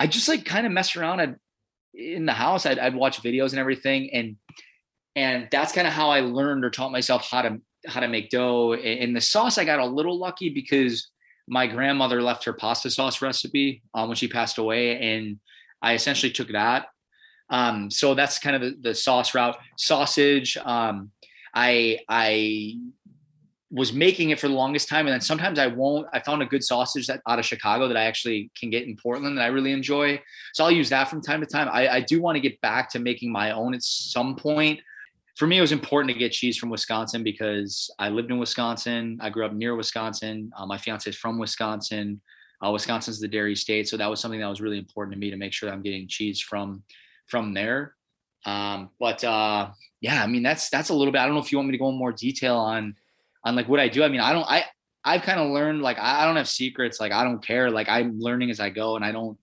I 0.00 0.06
just 0.06 0.28
like 0.28 0.44
kind 0.44 0.66
of 0.66 0.72
mess 0.72 0.96
around 0.96 1.20
I'd, 1.20 1.36
in 1.94 2.26
the 2.26 2.32
house. 2.32 2.66
I'd, 2.66 2.78
I'd 2.78 2.94
watch 2.94 3.22
videos 3.22 3.50
and 3.50 3.58
everything, 3.58 4.10
and 4.12 4.36
and 5.16 5.48
that's 5.50 5.72
kind 5.72 5.86
of 5.86 5.94
how 5.94 6.10
I 6.10 6.20
learned 6.20 6.64
or 6.64 6.70
taught 6.70 6.92
myself 6.92 7.28
how 7.28 7.42
to 7.42 7.58
how 7.86 8.00
to 8.00 8.08
make 8.08 8.30
dough. 8.30 8.74
And 8.74 9.16
the 9.16 9.20
sauce, 9.20 9.58
I 9.58 9.64
got 9.64 9.80
a 9.80 9.86
little 9.86 10.18
lucky 10.18 10.50
because 10.50 11.10
my 11.48 11.66
grandmother 11.66 12.20
left 12.20 12.44
her 12.44 12.52
pasta 12.52 12.90
sauce 12.90 13.22
recipe 13.22 13.82
um, 13.94 14.08
when 14.08 14.16
she 14.16 14.28
passed 14.28 14.58
away, 14.58 15.00
and 15.00 15.38
I 15.80 15.94
essentially 15.94 16.30
took 16.30 16.48
that. 16.48 16.86
Um, 17.48 17.90
so 17.90 18.14
that's 18.14 18.38
kind 18.38 18.56
of 18.56 18.62
the, 18.62 18.76
the 18.88 18.94
sauce 18.94 19.34
route. 19.34 19.56
Sausage. 19.78 20.56
Um, 20.58 21.10
I 21.54 22.00
I 22.08 22.78
was 23.70 23.92
making 23.92 24.30
it 24.30 24.38
for 24.38 24.48
the 24.48 24.54
longest 24.54 24.88
time, 24.88 25.06
and 25.06 25.14
then 25.14 25.20
sometimes 25.22 25.58
I 25.58 25.68
won't. 25.68 26.06
I 26.12 26.20
found 26.20 26.42
a 26.42 26.46
good 26.46 26.62
sausage 26.62 27.06
that 27.06 27.22
out 27.26 27.38
of 27.38 27.46
Chicago 27.46 27.88
that 27.88 27.96
I 27.96 28.04
actually 28.04 28.50
can 28.58 28.68
get 28.68 28.86
in 28.86 28.96
Portland 28.96 29.38
that 29.38 29.42
I 29.42 29.48
really 29.48 29.72
enjoy. 29.72 30.20
So 30.52 30.64
I'll 30.64 30.70
use 30.70 30.90
that 30.90 31.08
from 31.08 31.22
time 31.22 31.40
to 31.40 31.46
time. 31.46 31.68
I, 31.72 31.88
I 31.88 32.00
do 32.00 32.20
want 32.20 32.36
to 32.36 32.40
get 32.40 32.60
back 32.60 32.90
to 32.90 32.98
making 32.98 33.32
my 33.32 33.52
own 33.52 33.74
at 33.74 33.82
some 33.82 34.36
point 34.36 34.80
for 35.36 35.46
me, 35.46 35.58
it 35.58 35.60
was 35.60 35.72
important 35.72 36.12
to 36.12 36.18
get 36.18 36.32
cheese 36.32 36.56
from 36.56 36.70
Wisconsin 36.70 37.22
because 37.22 37.90
I 37.98 38.08
lived 38.08 38.30
in 38.30 38.38
Wisconsin. 38.38 39.18
I 39.20 39.28
grew 39.28 39.44
up 39.44 39.52
near 39.52 39.76
Wisconsin. 39.76 40.50
Uh, 40.56 40.64
my 40.64 40.78
fiance 40.78 41.10
is 41.10 41.16
from 41.16 41.38
Wisconsin. 41.38 42.22
Uh, 42.64 42.70
Wisconsin's 42.70 43.20
the 43.20 43.28
dairy 43.28 43.54
state, 43.54 43.86
so 43.86 43.98
that 43.98 44.08
was 44.08 44.18
something 44.18 44.40
that 44.40 44.48
was 44.48 44.62
really 44.62 44.78
important 44.78 45.12
to 45.12 45.18
me 45.20 45.30
to 45.30 45.36
make 45.36 45.52
sure 45.52 45.68
that 45.68 45.74
I'm 45.74 45.82
getting 45.82 46.08
cheese 46.08 46.40
from 46.40 46.82
from 47.26 47.52
there. 47.52 47.94
Um, 48.46 48.88
but 48.98 49.22
uh, 49.24 49.70
yeah, 50.00 50.22
I 50.22 50.26
mean 50.26 50.42
that's 50.42 50.70
that's 50.70 50.88
a 50.88 50.94
little 50.94 51.12
bit. 51.12 51.18
I 51.18 51.26
don't 51.26 51.34
know 51.34 51.42
if 51.42 51.52
you 51.52 51.58
want 51.58 51.68
me 51.68 51.72
to 51.72 51.78
go 51.78 51.90
in 51.90 51.98
more 51.98 52.12
detail 52.12 52.56
on 52.56 52.96
on 53.44 53.54
like 53.56 53.68
what 53.68 53.78
I 53.78 53.88
do. 53.88 54.02
I 54.02 54.08
mean, 54.08 54.20
I 54.20 54.32
don't. 54.32 54.46
I 54.48 54.64
I've 55.04 55.22
kind 55.22 55.38
of 55.38 55.50
learned 55.50 55.82
like 55.82 55.98
I, 55.98 56.22
I 56.22 56.24
don't 56.24 56.36
have 56.36 56.48
secrets. 56.48 56.98
Like 56.98 57.12
I 57.12 57.24
don't 57.24 57.44
care. 57.44 57.70
Like 57.70 57.90
I'm 57.90 58.18
learning 58.18 58.50
as 58.50 58.58
I 58.58 58.70
go, 58.70 58.96
and 58.96 59.04
I 59.04 59.12
don't 59.12 59.36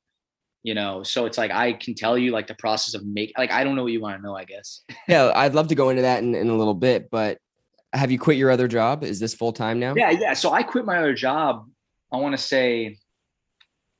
you 0.63 0.73
know 0.73 1.03
so 1.03 1.25
it's 1.25 1.37
like 1.37 1.51
i 1.51 1.73
can 1.73 1.93
tell 1.93 2.17
you 2.17 2.31
like 2.31 2.47
the 2.47 2.55
process 2.55 2.93
of 2.93 3.05
make 3.05 3.33
like 3.37 3.51
i 3.51 3.63
don't 3.63 3.75
know 3.75 3.83
what 3.83 3.91
you 3.91 4.01
want 4.01 4.17
to 4.17 4.23
know 4.23 4.35
i 4.35 4.45
guess. 4.45 4.81
Yeah 5.07 5.31
i'd 5.35 5.53
love 5.53 5.67
to 5.67 5.75
go 5.75 5.89
into 5.89 6.01
that 6.01 6.23
in, 6.23 6.33
in 6.33 6.49
a 6.49 6.55
little 6.55 6.73
bit 6.73 7.09
but 7.11 7.37
have 7.91 8.09
you 8.09 8.17
quit 8.17 8.37
your 8.37 8.49
other 8.49 8.67
job? 8.67 9.03
Is 9.03 9.19
this 9.19 9.35
full 9.35 9.53
time 9.53 9.79
now? 9.79 9.93
Yeah 9.95 10.09
yeah 10.09 10.33
so 10.33 10.51
i 10.51 10.63
quit 10.63 10.85
my 10.85 10.97
other 10.97 11.13
job 11.13 11.69
i 12.11 12.17
want 12.17 12.33
to 12.35 12.41
say 12.41 12.97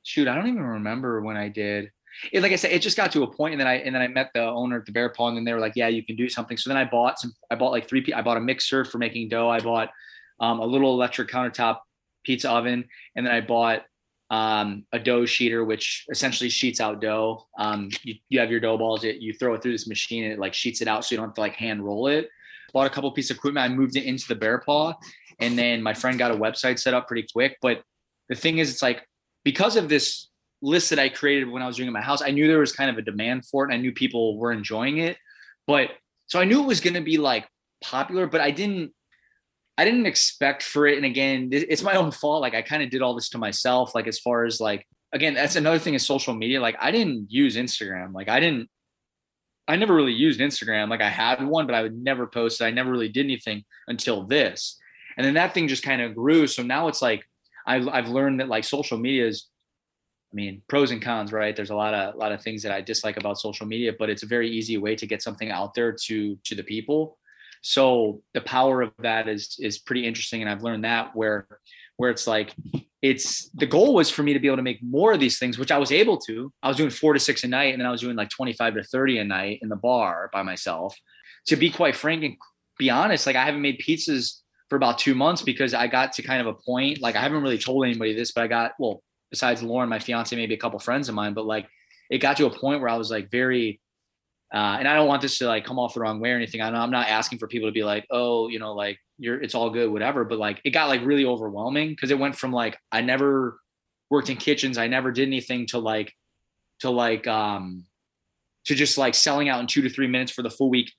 shoot 0.02 0.26
i 0.26 0.34
don't 0.34 0.48
even 0.48 0.62
remember 0.62 1.20
when 1.20 1.36
i 1.36 1.48
did. 1.48 1.90
It, 2.32 2.42
like 2.42 2.52
i 2.52 2.56
said 2.56 2.72
it 2.72 2.80
just 2.80 2.96
got 2.96 3.12
to 3.12 3.22
a 3.24 3.30
point 3.30 3.52
and 3.52 3.60
then 3.60 3.68
i 3.68 3.74
and 3.74 3.94
then 3.94 4.02
i 4.02 4.08
met 4.08 4.30
the 4.34 4.42
owner 4.42 4.78
at 4.78 4.86
the 4.86 4.92
bear 4.92 5.10
paw 5.10 5.28
and 5.28 5.36
then 5.36 5.44
they 5.44 5.52
were 5.52 5.60
like 5.60 5.74
yeah 5.76 5.88
you 5.88 6.02
can 6.02 6.16
do 6.16 6.28
something. 6.28 6.56
So 6.56 6.70
then 6.70 6.76
i 6.76 6.84
bought 6.84 7.20
some 7.20 7.32
i 7.50 7.54
bought 7.54 7.72
like 7.72 7.88
three 7.88 8.04
i 8.14 8.22
bought 8.22 8.36
a 8.36 8.40
mixer 8.40 8.84
for 8.84 8.98
making 8.98 9.28
dough 9.28 9.50
i 9.50 9.60
bought 9.60 9.90
um, 10.40 10.60
a 10.60 10.66
little 10.66 10.92
electric 10.94 11.28
countertop 11.28 11.78
pizza 12.24 12.50
oven 12.50 12.84
and 13.14 13.26
then 13.26 13.34
i 13.34 13.40
bought 13.40 13.84
um, 14.34 14.84
a 14.92 14.98
dough 14.98 15.22
sheeter, 15.22 15.64
which 15.64 16.06
essentially 16.10 16.50
sheets 16.50 16.80
out 16.80 17.00
dough. 17.00 17.46
Um, 17.56 17.88
you, 18.02 18.14
you 18.28 18.40
have 18.40 18.50
your 18.50 18.58
dough 18.58 18.76
balls, 18.76 19.04
it, 19.04 19.16
you 19.16 19.32
throw 19.32 19.54
it 19.54 19.62
through 19.62 19.70
this 19.70 19.86
machine 19.86 20.24
and 20.24 20.32
it 20.32 20.40
like 20.40 20.54
sheets 20.54 20.82
it 20.82 20.88
out 20.88 21.04
so 21.04 21.14
you 21.14 21.18
don't 21.18 21.28
have 21.28 21.34
to 21.34 21.40
like 21.40 21.54
hand 21.54 21.84
roll 21.84 22.08
it. 22.08 22.28
Bought 22.72 22.88
a 22.88 22.90
couple 22.90 23.12
pieces 23.12 23.30
of 23.30 23.36
equipment. 23.36 23.70
I 23.70 23.72
moved 23.72 23.96
it 23.96 24.02
into 24.02 24.26
the 24.26 24.34
bear 24.34 24.58
paw. 24.58 24.94
And 25.38 25.56
then 25.56 25.82
my 25.82 25.94
friend 25.94 26.18
got 26.18 26.32
a 26.32 26.34
website 26.34 26.80
set 26.80 26.94
up 26.94 27.06
pretty 27.06 27.28
quick. 27.32 27.58
But 27.62 27.82
the 28.28 28.34
thing 28.34 28.58
is, 28.58 28.72
it's 28.72 28.82
like 28.82 29.06
because 29.44 29.76
of 29.76 29.88
this 29.88 30.28
list 30.60 30.90
that 30.90 30.98
I 30.98 31.10
created 31.10 31.48
when 31.48 31.62
I 31.62 31.68
was 31.68 31.76
doing 31.76 31.86
it 31.86 31.90
in 31.90 31.94
my 31.94 32.00
house, 32.00 32.20
I 32.20 32.32
knew 32.32 32.48
there 32.48 32.58
was 32.58 32.72
kind 32.72 32.90
of 32.90 32.98
a 32.98 33.02
demand 33.02 33.46
for 33.46 33.62
it 33.62 33.66
and 33.66 33.74
I 33.74 33.80
knew 33.80 33.92
people 33.92 34.36
were 34.36 34.50
enjoying 34.50 34.98
it. 34.98 35.16
But 35.68 35.90
so 36.26 36.40
I 36.40 36.44
knew 36.44 36.60
it 36.60 36.66
was 36.66 36.80
going 36.80 36.94
to 36.94 37.00
be 37.00 37.18
like 37.18 37.46
popular, 37.80 38.26
but 38.26 38.40
I 38.40 38.50
didn't 38.50 38.92
I 39.76 39.84
didn't 39.84 40.06
expect 40.06 40.62
for 40.62 40.86
it. 40.86 40.96
And 40.96 41.06
again, 41.06 41.48
it's 41.52 41.82
my 41.82 41.94
own 41.94 42.10
fault. 42.12 42.42
Like 42.42 42.54
I 42.54 42.62
kind 42.62 42.82
of 42.82 42.90
did 42.90 43.02
all 43.02 43.14
this 43.14 43.30
to 43.30 43.38
myself. 43.38 43.94
Like 43.94 44.06
as 44.06 44.18
far 44.18 44.44
as 44.44 44.60
like 44.60 44.86
again, 45.12 45.34
that's 45.34 45.56
another 45.56 45.78
thing 45.78 45.94
is 45.94 46.06
social 46.06 46.34
media. 46.34 46.60
Like 46.60 46.76
I 46.80 46.90
didn't 46.90 47.26
use 47.30 47.56
Instagram. 47.56 48.12
Like 48.12 48.28
I 48.28 48.40
didn't, 48.40 48.68
I 49.66 49.76
never 49.76 49.94
really 49.94 50.12
used 50.12 50.40
Instagram. 50.40 50.90
Like 50.90 51.00
I 51.00 51.08
had 51.08 51.44
one, 51.44 51.66
but 51.66 51.74
I 51.74 51.82
would 51.82 51.96
never 51.96 52.26
post 52.26 52.60
it. 52.60 52.64
I 52.64 52.70
never 52.70 52.90
really 52.90 53.08
did 53.08 53.24
anything 53.24 53.64
until 53.88 54.24
this. 54.24 54.78
And 55.16 55.24
then 55.24 55.34
that 55.34 55.54
thing 55.54 55.68
just 55.68 55.82
kind 55.82 56.02
of 56.02 56.14
grew. 56.14 56.46
So 56.46 56.62
now 56.62 56.88
it's 56.88 57.00
like 57.00 57.24
I, 57.66 57.76
I've 57.76 58.08
learned 58.08 58.40
that 58.40 58.48
like 58.48 58.64
social 58.64 58.98
media 58.98 59.26
is, 59.26 59.46
I 60.32 60.34
mean, 60.34 60.62
pros 60.68 60.90
and 60.90 61.00
cons, 61.00 61.32
right? 61.32 61.54
There's 61.54 61.70
a 61.70 61.76
lot 61.76 61.94
of 61.94 62.14
a 62.14 62.18
lot 62.18 62.32
of 62.32 62.42
things 62.42 62.62
that 62.64 62.72
I 62.72 62.80
dislike 62.80 63.16
about 63.16 63.38
social 63.38 63.66
media, 63.66 63.92
but 63.96 64.10
it's 64.10 64.24
a 64.24 64.26
very 64.26 64.50
easy 64.50 64.76
way 64.78 64.96
to 64.96 65.06
get 65.06 65.22
something 65.22 65.50
out 65.50 65.74
there 65.74 65.92
to 66.06 66.36
to 66.44 66.54
the 66.54 66.64
people. 66.64 67.18
So 67.66 68.20
the 68.34 68.42
power 68.42 68.82
of 68.82 68.92
that 68.98 69.26
is 69.26 69.56
is 69.58 69.78
pretty 69.78 70.06
interesting, 70.06 70.42
and 70.42 70.50
I've 70.50 70.62
learned 70.62 70.84
that 70.84 71.16
where 71.16 71.48
where 71.96 72.10
it's 72.10 72.26
like 72.26 72.54
it's 73.00 73.48
the 73.54 73.64
goal 73.64 73.94
was 73.94 74.10
for 74.10 74.22
me 74.22 74.34
to 74.34 74.38
be 74.38 74.48
able 74.48 74.58
to 74.58 74.62
make 74.62 74.82
more 74.82 75.14
of 75.14 75.20
these 75.20 75.38
things, 75.38 75.56
which 75.56 75.72
I 75.72 75.78
was 75.78 75.90
able 75.90 76.18
to. 76.18 76.52
I 76.62 76.68
was 76.68 76.76
doing 76.76 76.90
four 76.90 77.14
to 77.14 77.18
six 77.18 77.42
a 77.42 77.48
night, 77.48 77.72
and 77.72 77.80
then 77.80 77.86
I 77.86 77.90
was 77.90 78.02
doing 78.02 78.16
like 78.16 78.28
25 78.28 78.74
to 78.74 78.84
30 78.84 79.18
a 79.18 79.24
night 79.24 79.60
in 79.62 79.70
the 79.70 79.76
bar 79.76 80.28
by 80.30 80.42
myself. 80.42 80.94
To 81.46 81.56
be 81.56 81.70
quite 81.70 81.96
frank 81.96 82.22
and 82.22 82.36
be 82.78 82.90
honest, 82.90 83.26
like 83.26 83.36
I 83.36 83.46
haven't 83.46 83.62
made 83.62 83.80
pizzas 83.80 84.40
for 84.68 84.76
about 84.76 84.98
two 84.98 85.14
months 85.14 85.40
because 85.40 85.72
I 85.72 85.86
got 85.86 86.12
to 86.14 86.22
kind 86.22 86.42
of 86.42 86.46
a 86.46 86.54
point. 86.66 87.00
Like 87.00 87.16
I 87.16 87.22
haven't 87.22 87.42
really 87.42 87.56
told 87.56 87.86
anybody 87.86 88.14
this, 88.14 88.32
but 88.32 88.44
I 88.44 88.46
got 88.46 88.72
well, 88.78 89.02
besides 89.30 89.62
Lauren, 89.62 89.88
my 89.88 90.00
fiance, 90.00 90.36
maybe 90.36 90.52
a 90.52 90.58
couple 90.58 90.78
friends 90.80 91.08
of 91.08 91.14
mine, 91.14 91.32
but 91.32 91.46
like 91.46 91.66
it 92.10 92.18
got 92.18 92.36
to 92.36 92.44
a 92.46 92.50
point 92.50 92.82
where 92.82 92.90
I 92.90 92.96
was 92.98 93.10
like 93.10 93.30
very 93.30 93.80
uh, 94.52 94.76
and 94.78 94.86
I 94.86 94.94
don't 94.94 95.08
want 95.08 95.22
this 95.22 95.38
to 95.38 95.46
like 95.46 95.64
come 95.64 95.78
off 95.78 95.94
the 95.94 96.00
wrong 96.00 96.20
way 96.20 96.30
or 96.30 96.36
anything. 96.36 96.60
I 96.60 96.68
I'm 96.68 96.90
not 96.90 97.08
asking 97.08 97.38
for 97.38 97.48
people 97.48 97.68
to 97.68 97.72
be 97.72 97.84
like, 97.84 98.06
oh, 98.10 98.48
you 98.48 98.58
know, 98.58 98.74
like 98.74 98.98
you're, 99.18 99.40
it's 99.42 99.54
all 99.54 99.70
good, 99.70 99.90
whatever. 99.90 100.24
But 100.24 100.38
like, 100.38 100.60
it 100.64 100.70
got 100.70 100.88
like 100.88 101.04
really 101.04 101.24
overwhelming 101.24 101.90
because 101.90 102.10
it 102.10 102.18
went 102.18 102.36
from 102.36 102.52
like 102.52 102.76
I 102.92 103.00
never 103.00 103.58
worked 104.10 104.30
in 104.30 104.36
kitchens, 104.36 104.78
I 104.78 104.86
never 104.86 105.10
did 105.10 105.26
anything 105.26 105.66
to 105.68 105.78
like, 105.78 106.12
to 106.80 106.90
like, 106.90 107.26
um, 107.26 107.84
to 108.66 108.74
just 108.74 108.98
like 108.98 109.14
selling 109.14 109.48
out 109.48 109.60
in 109.60 109.66
two 109.66 109.82
to 109.82 109.90
three 109.90 110.06
minutes 110.06 110.32
for 110.32 110.42
the 110.42 110.50
full 110.50 110.70
week, 110.70 110.92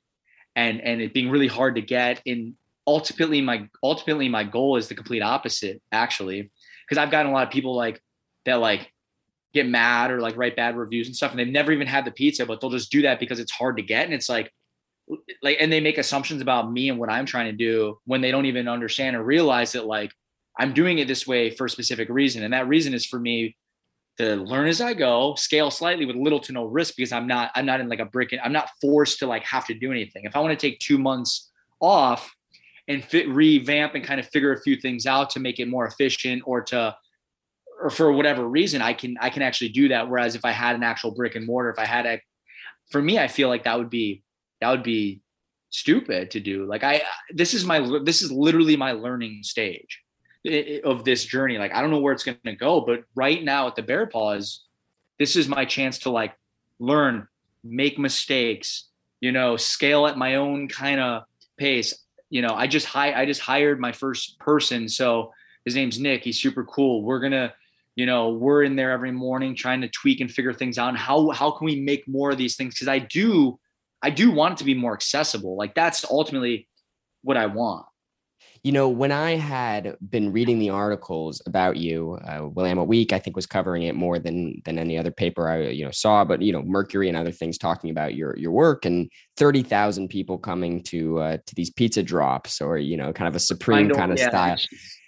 and 0.56 0.82
and 0.82 1.02
it 1.02 1.14
being 1.14 1.30
really 1.30 1.48
hard 1.48 1.76
to 1.76 1.82
get. 1.82 2.22
And 2.26 2.56
ultimately, 2.86 3.42
my 3.42 3.68
ultimately 3.82 4.30
my 4.30 4.44
goal 4.44 4.78
is 4.78 4.88
the 4.88 4.96
complete 4.96 5.22
opposite, 5.22 5.82
actually, 5.92 6.52
because 6.86 7.02
I've 7.02 7.12
gotten 7.12 7.32
a 7.32 7.34
lot 7.34 7.48
of 7.48 7.54
people 7.54 7.76
like 7.76 8.02
that 8.46 8.56
like 8.56 8.92
get 9.56 9.68
mad 9.68 10.12
or 10.12 10.20
like 10.20 10.38
write 10.38 10.56
bad 10.56 10.78
reviews 10.78 11.08
and 11.08 11.16
stuff 11.16 11.32
and 11.32 11.40
they've 11.40 11.48
never 11.48 11.72
even 11.72 11.88
had 11.88 12.06
the 12.06 12.12
pizza 12.12 12.46
but 12.46 12.62
they'll 12.62 12.70
just 12.70 12.92
do 12.92 13.02
that 13.02 13.20
because 13.20 13.40
it's 13.40 13.52
hard 13.52 13.78
to 13.78 13.84
get 13.84 14.06
and 14.06 14.14
it's 14.14 14.30
like 14.30 14.52
like 15.42 15.58
and 15.60 15.72
they 15.72 15.80
make 15.80 15.98
assumptions 15.98 16.42
about 16.42 16.72
me 16.72 16.90
and 16.90 17.00
what 17.00 17.10
I'm 17.10 17.26
trying 17.26 17.46
to 17.46 17.52
do 17.52 18.00
when 18.06 18.22
they 18.22 18.32
don't 18.32 18.46
even 18.46 18.68
understand 18.68 19.16
or 19.16 19.24
realize 19.24 19.72
that 19.72 19.86
like 19.86 20.12
I'm 20.60 20.74
doing 20.74 21.00
it 21.00 21.08
this 21.08 21.26
way 21.26 21.50
for 21.50 21.66
a 21.66 21.70
specific 21.70 22.10
reason 22.10 22.44
and 22.44 22.54
that 22.54 22.68
reason 22.68 22.94
is 22.94 23.06
for 23.06 23.20
me 23.20 23.56
to 24.18 24.38
learn 24.38 24.68
as 24.68 24.80
I 24.80 24.94
go, 24.94 25.36
scale 25.36 25.70
slightly 25.70 26.06
with 26.06 26.16
little 26.16 26.40
to 26.40 26.54
no 26.54 26.66
risk 26.66 26.96
because 26.96 27.12
I'm 27.12 27.28
not 27.28 27.52
I'm 27.56 27.66
not 27.66 27.80
in 27.80 27.90
like 27.90 28.00
a 28.00 28.06
brick 28.06 28.34
I'm 28.44 28.54
not 28.54 28.70
forced 28.82 29.20
to 29.20 29.28
like 29.28 29.44
have 29.44 29.66
to 29.68 29.74
do 29.74 29.92
anything. 29.92 30.24
If 30.26 30.36
I 30.36 30.40
want 30.40 30.58
to 30.58 30.70
take 30.70 30.80
2 30.80 30.98
months 30.98 31.52
off 31.80 32.34
and 32.88 33.04
fit 33.04 33.28
revamp 33.28 33.96
and 33.96 34.04
kind 34.04 34.20
of 34.20 34.28
figure 34.28 34.54
a 34.54 34.62
few 34.62 34.76
things 34.78 35.06
out 35.06 35.30
to 35.32 35.40
make 35.40 35.60
it 35.60 35.68
more 35.68 35.86
efficient 35.86 36.44
or 36.46 36.62
to 36.62 36.96
or 37.82 37.90
for 37.90 38.12
whatever 38.12 38.48
reason, 38.48 38.82
I 38.82 38.94
can 38.94 39.18
I 39.20 39.30
can 39.30 39.42
actually 39.42 39.70
do 39.70 39.90
that. 39.90 40.10
Whereas 40.10 40.36
if 40.36 40.46
I 40.46 40.52
had 40.52 40.76
an 40.76 40.84
actual 40.84 41.12
brick 41.12 41.36
and 41.36 41.46
mortar, 41.46 41.70
if 41.70 41.80
I 41.80 41.86
had 41.86 42.06
a, 42.06 42.22
for 42.92 43.02
me, 43.02 43.20
I 43.20 43.28
feel 43.28 43.50
like 43.50 43.64
that 43.64 43.78
would 43.78 43.90
be 43.90 44.24
that 44.62 44.70
would 44.70 44.84
be 44.84 45.22
stupid 45.70 46.32
to 46.32 46.40
do. 46.40 46.66
Like 46.66 46.84
I, 46.84 47.02
this 47.32 47.54
is 47.54 47.66
my 47.66 48.00
this 48.04 48.22
is 48.22 48.32
literally 48.32 48.78
my 48.78 48.94
learning 48.94 49.44
stage 49.44 50.02
of 50.84 51.04
this 51.04 51.26
journey. 51.26 51.58
Like 51.58 51.74
I 51.74 51.82
don't 51.82 51.92
know 51.92 52.00
where 52.00 52.14
it's 52.14 52.24
going 52.24 52.38
to 52.46 52.56
go, 52.56 52.82
but 52.82 53.04
right 53.16 53.44
now 53.44 53.68
at 53.68 53.76
the 53.76 53.84
Bear 53.84 54.08
Paws, 54.08 54.64
this 55.20 55.36
is 55.36 55.48
my 55.48 55.66
chance 55.66 56.00
to 56.00 56.10
like 56.10 56.34
learn, 56.80 57.28
make 57.64 58.00
mistakes, 58.00 58.86
you 59.20 59.32
know, 59.32 59.58
scale 59.58 60.08
at 60.08 60.18
my 60.18 60.36
own 60.36 60.68
kind 60.68 61.00
of 61.00 61.24
pace. 61.58 61.94
You 62.30 62.42
know, 62.42 62.54
I 62.56 62.68
just 62.68 62.86
hi 62.86 63.14
I 63.14 63.26
just 63.26 63.42
hired 63.42 63.80
my 63.80 63.92
first 63.92 64.40
person, 64.40 64.88
so 64.88 65.34
his 65.66 65.76
name's 65.76 66.00
Nick. 66.00 66.24
He's 66.24 66.40
super 66.40 66.64
cool. 66.64 67.04
We're 67.04 67.20
gonna 67.20 67.54
you 67.96 68.06
know 68.06 68.30
we're 68.30 68.64
in 68.64 68.76
there 68.76 68.92
every 68.92 69.12
morning 69.12 69.56
trying 69.56 69.82
to 69.82 69.88
tweak 69.88 70.20
and 70.22 70.32
figure 70.32 70.54
things 70.54 70.78
out. 70.78 70.90
And 70.90 70.98
how 70.98 71.30
how 71.32 71.52
can 71.52 71.66
we 71.66 71.80
make 71.80 72.08
more 72.08 72.32
of 72.32 72.38
these 72.38 72.56
things? 72.56 72.76
Because 72.76 72.88
i 72.88 73.00
do 73.00 73.58
i 74.02 74.10
do 74.10 74.32
want 74.32 74.54
it 74.54 74.58
to 74.58 74.64
be 74.64 74.74
more 74.74 74.94
accessible. 74.94 75.58
Like 75.58 75.74
that's 75.74 76.06
ultimately 76.10 76.68
what 77.24 77.38
i 77.38 77.46
want. 77.46 77.86
You 78.64 78.74
know 78.74 78.90
when 78.90 79.12
i 79.12 79.36
had 79.36 79.96
been 80.10 80.34
reading 80.34 80.60
the 80.60 80.72
articles 80.72 81.42
about 81.46 81.78
you 81.78 82.18
uh, 82.28 82.50
a 82.58 82.84
week 82.84 83.14
i 83.14 83.20
think 83.20 83.36
was 83.36 83.46
covering 83.46 83.84
it 83.84 83.96
more 83.96 84.20
than 84.20 84.62
than 84.66 84.78
any 84.78 84.98
other 84.98 85.12
paper 85.12 85.48
i 85.48 85.68
you 85.68 85.86
know 85.86 85.92
saw. 85.92 86.26
But 86.26 86.42
you 86.42 86.52
know 86.52 86.64
mercury 86.64 87.08
and 87.08 87.18
other 87.18 87.32
things 87.32 87.58
talking 87.58 87.92
about 87.92 88.16
your 88.16 88.38
your 88.38 88.52
work 88.52 88.86
and 88.86 89.10
30,000 89.38 90.10
people 90.10 90.38
coming 90.38 90.84
to 90.84 91.20
uh, 91.20 91.38
to 91.46 91.56
these 91.56 91.70
pizza 91.70 92.04
drops 92.04 92.60
or 92.60 92.78
you 92.78 92.98
know 92.98 93.14
kind 93.14 93.30
of 93.30 93.36
a 93.36 93.40
supreme 93.40 93.90
kind 93.90 94.12
of 94.12 94.20
yeah. 94.20 94.30
style. 94.30 94.58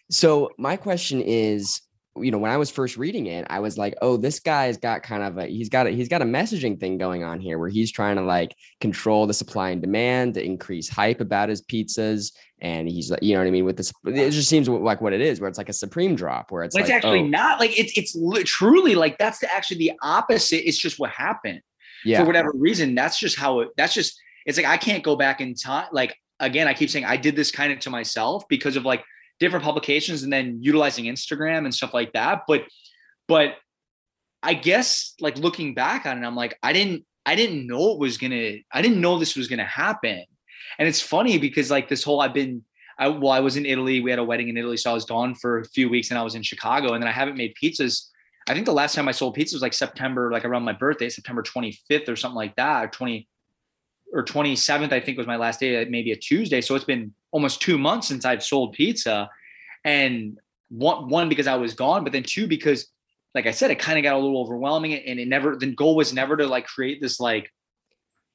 So 0.10 0.52
my 0.58 0.78
question 0.78 1.22
is 1.22 1.82
you 2.22 2.32
know 2.32 2.38
when 2.38 2.52
i 2.52 2.58
was 2.58 2.70
first 2.70 2.98
reading 2.98 3.28
it 3.28 3.46
i 3.50 3.60
was 3.60 3.78
like 3.78 3.96
oh 4.02 4.18
this 4.18 4.40
guy's 4.40 4.78
got 4.78 5.04
kind 5.04 5.24
of 5.24 5.38
a 5.38 5.46
he's 5.46 5.70
got 5.70 5.88
a 5.88 5.90
he's 5.90 6.08
got 6.08 6.22
a 6.22 6.26
messaging 6.26 6.80
thing 6.80 6.98
going 6.98 7.24
on 7.24 7.40
here 7.40 7.58
where 7.60 7.70
he's 7.70 7.92
trying 7.92 8.16
to 8.16 8.22
like 8.22 8.56
control 8.82 9.26
the 9.28 9.34
supply 9.34 9.70
and 9.70 9.82
demand 9.82 10.34
to 10.34 10.44
increase 10.44 10.90
hype 10.90 11.22
about 11.22 11.50
his 11.50 11.62
pizzas 11.62 12.32
and 12.60 12.90
he's 12.90 13.12
like 13.12 13.22
you 13.22 13.34
know 13.34 13.40
what 13.40 13.48
i 13.48 13.52
mean 13.52 13.66
with 13.66 13.78
this 13.78 13.92
it 14.06 14.32
just 14.32 14.50
seems 14.50 14.68
like 14.68 15.02
what 15.02 15.14
it 15.14 15.22
is 15.22 15.40
where 15.40 15.50
it's 15.50 15.58
like 15.58 15.70
a 15.70 15.74
supreme 15.74 16.16
drop 16.16 16.52
where 16.52 16.64
it's 16.64 16.76
like, 16.76 16.84
it's 16.84 16.92
actually 16.92 17.22
oh. 17.22 17.28
not 17.28 17.60
like 17.60 17.78
it's 17.78 17.98
it's 17.98 18.16
truly 18.50 18.96
like 18.96 19.18
that's 19.18 19.40
the, 19.40 19.54
actually 19.54 19.78
the 19.78 19.92
opposite 20.02 20.68
it's 20.68 20.78
just 20.78 21.00
what 21.00 21.10
happened 21.10 21.62
yeah. 22.04 22.20
for 22.20 22.26
whatever 22.26 22.52
reason 22.54 22.96
that's 22.96 23.20
just 23.20 23.38
how 23.38 23.60
it 23.60 23.70
that's 23.78 23.94
just 23.94 24.20
it's 24.46 24.58
like 24.58 24.68
i 24.68 24.78
can't 24.78 25.04
go 25.04 25.16
back 25.16 25.42
in 25.42 25.54
time 25.54 25.88
like 25.92 26.16
again 26.40 26.68
i 26.68 26.74
keep 26.74 26.90
saying 26.90 27.06
i 27.06 27.18
did 27.18 27.36
this 27.36 27.52
kind 27.52 27.72
of 27.72 27.80
to 27.80 27.90
myself 27.90 28.44
because 28.48 28.76
of 28.76 28.86
like 28.86 29.04
different 29.40 29.64
publications 29.64 30.24
and 30.24 30.32
then 30.32 30.60
utilizing 30.62 31.06
Instagram 31.06 31.60
and 31.60 31.74
stuff 31.74 31.94
like 31.94 32.14
that. 32.14 32.44
But 32.48 32.64
but 33.28 33.56
I 34.44 34.54
guess 34.54 35.14
like 35.20 35.38
looking 35.38 35.74
back 35.74 36.06
on 36.06 36.24
it, 36.24 36.26
I'm 36.26 36.36
like, 36.36 36.58
I 36.64 36.74
didn't 36.74 37.06
I 37.26 37.36
didn't 37.36 37.68
know 37.68 37.92
it 37.92 38.00
was 38.00 38.18
gonna 38.18 38.58
I 38.72 38.82
didn't 38.82 39.02
know 39.02 39.20
this 39.20 39.36
was 39.36 39.48
gonna 39.48 39.66
happen. 39.66 40.24
And 40.80 40.88
it's 40.88 41.02
funny 41.02 41.38
because 41.38 41.72
like 41.72 41.90
this 41.90 42.04
whole 42.04 42.22
I've 42.22 42.34
been 42.34 42.64
I 42.98 43.10
well, 43.10 43.32
I 43.32 43.40
was 43.40 43.58
in 43.58 43.66
Italy. 43.66 44.02
We 44.02 44.10
had 44.10 44.20
a 44.20 44.24
wedding 44.24 44.50
in 44.50 44.58
Italy, 44.58 44.78
so 44.78 44.92
I 44.92 44.94
was 44.94 45.06
gone 45.06 45.36
for 45.36 45.60
a 45.60 45.66
few 45.66 45.90
weeks, 45.90 46.10
and 46.10 46.18
I 46.18 46.24
was 46.24 46.36
in 46.36 46.42
Chicago, 46.42 46.94
and 46.94 47.02
then 47.02 47.08
I 47.08 47.12
haven't 47.12 47.38
made 47.38 47.54
pizzas. 47.62 48.08
I 48.50 48.54
think 48.54 48.66
the 48.66 48.74
last 48.74 48.96
time 48.96 49.08
I 49.08 49.12
sold 49.12 49.36
pizzas 49.36 49.54
was 49.54 49.62
like 49.62 49.74
September, 49.74 50.32
like 50.32 50.46
around 50.46 50.64
my 50.64 50.74
birthday, 50.74 51.10
September 51.10 51.44
25th 51.44 52.10
or 52.10 52.16
something 52.16 52.36
like 52.36 52.56
that, 52.56 52.86
or 52.86 52.88
20 52.88 53.28
or 54.14 54.24
27th, 54.24 54.94
I 54.94 55.00
think 55.00 55.18
was 55.18 55.28
my 55.28 55.36
last 55.36 55.60
day, 55.60 55.86
maybe 55.86 56.12
a 56.12 56.16
Tuesday. 56.16 56.62
So 56.62 56.76
it's 56.76 56.86
been 56.86 57.14
almost 57.32 57.62
two 57.62 57.78
months 57.78 58.08
since 58.08 58.26
I've 58.26 58.44
sold 58.44 58.74
pizza. 58.74 59.30
And 59.84 60.40
one, 60.70 61.10
one 61.10 61.30
because 61.30 61.48
I 61.48 61.56
was 61.56 61.74
gone, 61.74 62.04
but 62.04 62.14
then 62.14 62.24
two, 62.24 62.48
because 62.48 62.88
like 63.36 63.46
I 63.46 63.52
said, 63.52 63.72
it 63.72 63.80
kind 63.80 63.98
of 63.98 64.04
got 64.04 64.16
a 64.16 64.20
little 64.20 64.40
overwhelming 64.42 64.94
and 64.94 65.20
it 65.20 65.28
never, 65.28 65.56
the 65.56 65.68
goal 65.68 65.96
was 65.96 66.14
never 66.14 66.36
to 66.38 66.48
like 66.48 66.66
create 66.66 67.02
this 67.02 67.20
like, 67.20 67.52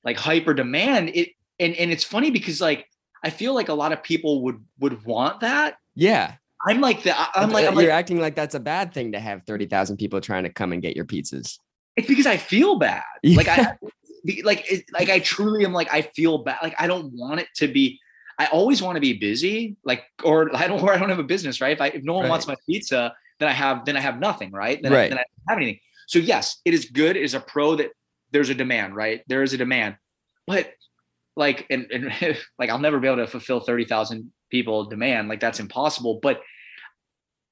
like 0.05 0.17
hyper 0.17 0.55
demand. 0.55 1.11
It, 1.15 1.31
and, 1.59 1.75
and 1.75 1.91
it's 1.91 2.05
funny 2.05 2.31
because 2.31 2.61
like, 2.61 2.87
I 3.25 3.31
feel 3.31 3.55
like 3.55 3.69
a 3.69 3.75
lot 3.75 3.93
of 3.93 4.03
people 4.03 4.43
would, 4.45 4.65
would 4.81 5.05
want 5.05 5.41
that. 5.41 5.77
Yeah. 5.95 6.35
I'm 6.65 6.81
like 6.81 7.03
the, 7.03 7.15
I'm 7.37 7.51
like, 7.51 7.67
I'm 7.67 7.75
you're 7.75 7.85
like, 7.85 7.93
acting 7.93 8.21
like 8.21 8.37
that's 8.37 8.55
a 8.55 8.61
bad 8.61 8.95
thing 8.95 9.13
to 9.13 9.21
have 9.21 9.43
30,000 9.47 9.97
people 9.97 10.21
trying 10.21 10.45
to 10.45 10.51
come 10.53 10.73
and 10.73 10.81
get 10.81 10.95
your 10.95 11.05
pizzas. 11.05 11.59
It's 11.97 12.07
because 12.07 12.27
I 12.27 12.37
feel 12.37 12.79
bad. 12.79 13.03
Yeah. 13.23 13.37
Like 13.37 13.49
I, 13.49 13.77
like 14.45 14.71
it, 14.71 14.85
like 14.93 15.11
I 15.11 15.19
truly 15.19 15.65
am 15.65 15.73
like 15.73 15.93
I 15.93 16.03
feel 16.03 16.39
bad. 16.39 16.59
Like 16.63 16.77
I 16.79 16.87
don't 16.87 17.13
want 17.13 17.41
it 17.41 17.49
to 17.57 17.67
be. 17.67 17.99
I 18.39 18.47
always 18.47 18.83
want 18.83 18.97
to 18.97 19.01
be 19.01 19.15
busy. 19.15 19.77
Like 19.85 20.05
or 20.23 20.55
I 20.57 20.67
don't 20.67 20.83
or 20.83 20.93
I 20.93 20.99
don't 20.99 21.09
have 21.09 21.19
a 21.19 21.25
business, 21.25 21.61
right? 21.61 21.73
If 21.73 21.81
I 21.81 21.89
if 21.89 22.03
no 22.03 22.15
one 22.15 22.25
right. 22.25 22.31
wants 22.31 22.47
my 22.47 22.57
pizza, 22.69 23.15
then 23.39 23.49
I 23.49 23.53
have 23.53 23.85
then 23.85 23.97
I 23.97 24.01
have 24.01 24.19
nothing, 24.19 24.53
right? 24.53 24.83
Then, 24.83 24.93
right. 24.93 25.05
I, 25.05 25.09
then 25.09 25.19
I 25.19 25.25
don't 25.25 25.49
have 25.49 25.59
anything. 25.59 25.81
So 26.07 26.19
yes, 26.19 26.61
it 26.65 26.75
is 26.75 26.87
good. 26.87 27.17
It 27.17 27.23
is 27.23 27.35
a 27.35 27.41
pro 27.41 27.77
that 27.77 27.91
there's 28.31 28.51
a 28.51 28.55
demand, 28.55 28.97
right? 28.97 29.23
There 29.29 29.43
is 29.43 29.53
a 29.53 29.59
demand, 29.59 29.97
but 30.47 30.73
like 31.37 31.67
and, 31.71 31.87
and 31.91 32.13
like 32.59 32.71
I'll 32.71 32.79
never 32.79 33.01
be 33.01 33.09
able 33.09 33.19
to 33.19 33.27
fulfill 33.27 33.61
thirty 33.61 33.85
thousand 33.85 34.33
people 34.51 34.85
demand. 34.85 35.29
Like 35.29 35.41
that's 35.41 35.61
impossible. 35.61 36.21
But 36.23 36.41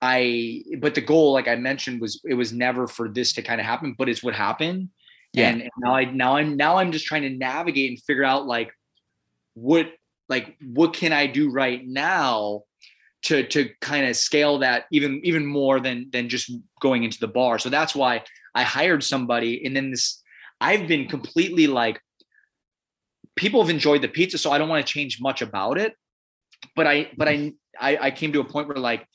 I 0.02 0.62
but 0.78 0.94
the 0.94 1.00
goal, 1.00 1.32
like 1.32 1.48
I 1.48 1.56
mentioned, 1.56 2.00
was 2.00 2.20
it 2.24 2.34
was 2.34 2.52
never 2.52 2.86
for 2.86 3.08
this 3.08 3.32
to 3.34 3.42
kind 3.42 3.60
of 3.60 3.66
happen, 3.66 3.94
but 3.98 4.08
it's 4.08 4.22
what 4.22 4.34
happened. 4.34 4.90
Yeah. 5.32 5.50
And, 5.50 5.62
and 5.62 5.70
now 5.78 5.94
I 5.94 6.04
now 6.04 6.36
I'm 6.36 6.56
now 6.56 6.76
I'm 6.78 6.92
just 6.92 7.06
trying 7.06 7.22
to 7.22 7.30
navigate 7.30 7.90
and 7.90 8.02
figure 8.02 8.24
out 8.24 8.46
like 8.46 8.72
what 9.54 9.88
like 10.30 10.56
what 10.62 10.94
can 10.94 11.12
I 11.12 11.26
do 11.26 11.50
right 11.50 11.86
now 11.86 12.62
to 13.24 13.46
to 13.48 13.68
kind 13.80 14.06
of 14.06 14.16
scale 14.16 14.58
that 14.60 14.84
even 14.90 15.20
even 15.24 15.44
more 15.44 15.80
than 15.80 16.08
than 16.10 16.28
just 16.28 16.50
going 16.80 17.02
into 17.04 17.18
the 17.18 17.28
bar. 17.28 17.58
So 17.58 17.68
that's 17.68 17.94
why 17.94 18.22
I 18.54 18.62
hired 18.62 19.04
somebody 19.04 19.64
and 19.66 19.76
then 19.76 19.90
this 19.90 20.22
I've 20.60 20.86
been 20.86 21.08
completely 21.08 21.66
like 21.66 22.00
people 23.36 23.60
have 23.60 23.70
enjoyed 23.70 24.02
the 24.02 24.08
pizza 24.08 24.38
so 24.38 24.52
I 24.52 24.58
don't 24.58 24.68
want 24.68 24.86
to 24.86 24.90
change 24.90 25.20
much 25.20 25.42
about 25.42 25.76
it. 25.76 25.94
But 26.76 26.86
I 26.86 27.10
but 27.18 27.28
I 27.28 27.52
I, 27.78 27.98
I 28.00 28.10
came 28.10 28.32
to 28.32 28.40
a 28.40 28.44
point 28.44 28.68
where 28.68 28.76
like 28.78 29.06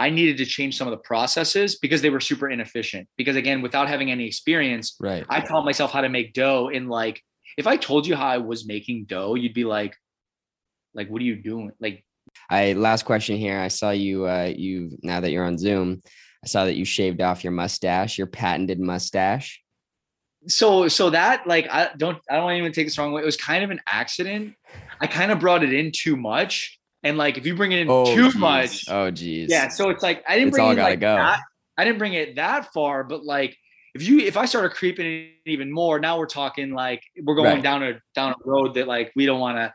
I 0.00 0.10
needed 0.10 0.38
to 0.38 0.46
change 0.46 0.76
some 0.76 0.88
of 0.88 0.92
the 0.92 0.98
processes 0.98 1.78
because 1.78 2.02
they 2.02 2.10
were 2.10 2.20
super 2.20 2.48
inefficient. 2.48 3.08
Because 3.16 3.36
again, 3.36 3.62
without 3.62 3.88
having 3.88 4.10
any 4.10 4.26
experience, 4.26 4.96
right. 4.98 5.24
I 5.28 5.40
taught 5.40 5.64
myself 5.64 5.92
how 5.92 6.00
to 6.00 6.08
make 6.08 6.32
dough 6.32 6.70
in 6.72 6.88
like 6.88 7.22
if 7.58 7.66
I 7.66 7.76
told 7.76 8.06
you 8.06 8.16
how 8.16 8.26
I 8.26 8.38
was 8.38 8.66
making 8.66 9.04
dough, 9.04 9.34
you'd 9.34 9.54
be 9.54 9.64
like, 9.64 9.94
like, 10.94 11.08
what 11.08 11.20
are 11.22 11.24
you 11.24 11.36
doing? 11.36 11.72
Like 11.80 12.04
I 12.50 12.72
last 12.74 13.04
question 13.04 13.36
here. 13.36 13.58
I 13.58 13.68
saw 13.68 13.90
you 13.90 14.26
uh 14.26 14.52
you 14.54 14.98
now 15.02 15.20
that 15.20 15.30
you're 15.30 15.44
on 15.44 15.58
Zoom, 15.58 16.02
I 16.44 16.46
saw 16.48 16.64
that 16.64 16.76
you 16.76 16.84
shaved 16.84 17.20
off 17.20 17.44
your 17.44 17.52
mustache, 17.52 18.18
your 18.18 18.26
patented 18.26 18.80
mustache. 18.80 19.60
So 20.48 20.88
so 20.88 21.10
that 21.10 21.46
like 21.46 21.68
I 21.70 21.90
don't 21.96 22.18
I 22.30 22.36
don't 22.36 22.52
even 22.52 22.72
take 22.72 22.86
this 22.86 22.98
wrong 22.98 23.12
way. 23.12 23.22
It 23.22 23.26
was 23.26 23.36
kind 23.36 23.62
of 23.62 23.70
an 23.70 23.80
accident. 23.86 24.54
I 25.00 25.06
kind 25.06 25.30
of 25.30 25.38
brought 25.38 25.62
it 25.62 25.72
in 25.72 25.92
too 25.94 26.16
much. 26.16 26.78
And 27.04 27.16
like 27.18 27.38
if 27.38 27.46
you 27.46 27.54
bring 27.54 27.72
it 27.72 27.80
in 27.80 27.88
Oh, 27.90 28.14
too 28.14 28.26
geez. 28.30 28.36
much, 28.36 28.84
Oh 28.88 29.10
geez. 29.10 29.50
yeah. 29.50 29.68
So 29.68 29.90
it's 29.90 30.02
like 30.02 30.22
I 30.28 30.34
didn't 30.34 30.48
It's 30.48 30.56
bring 30.56 30.70
it 30.72 30.78
like 30.78 31.00
go. 31.00 31.16
that. 31.16 31.40
I 31.76 31.84
didn't 31.84 31.98
bring 31.98 32.14
it 32.14 32.36
that 32.36 32.72
far, 32.72 33.02
but 33.04 33.24
like 33.24 33.56
if 33.94 34.02
you 34.06 34.20
if 34.20 34.36
I 34.36 34.44
started 34.46 34.70
creeping 34.72 35.30
even 35.46 35.70
more, 35.70 36.00
now 36.00 36.18
we're 36.18 36.26
talking 36.26 36.72
like 36.72 37.02
we're 37.22 37.34
going 37.34 37.54
Right. 37.54 37.62
down 37.62 37.82
a 37.82 38.00
down 38.14 38.32
a 38.32 38.36
road 38.44 38.74
that 38.74 38.88
like 38.88 39.12
we 39.16 39.26
don't 39.26 39.40
want 39.40 39.58
to. 39.58 39.72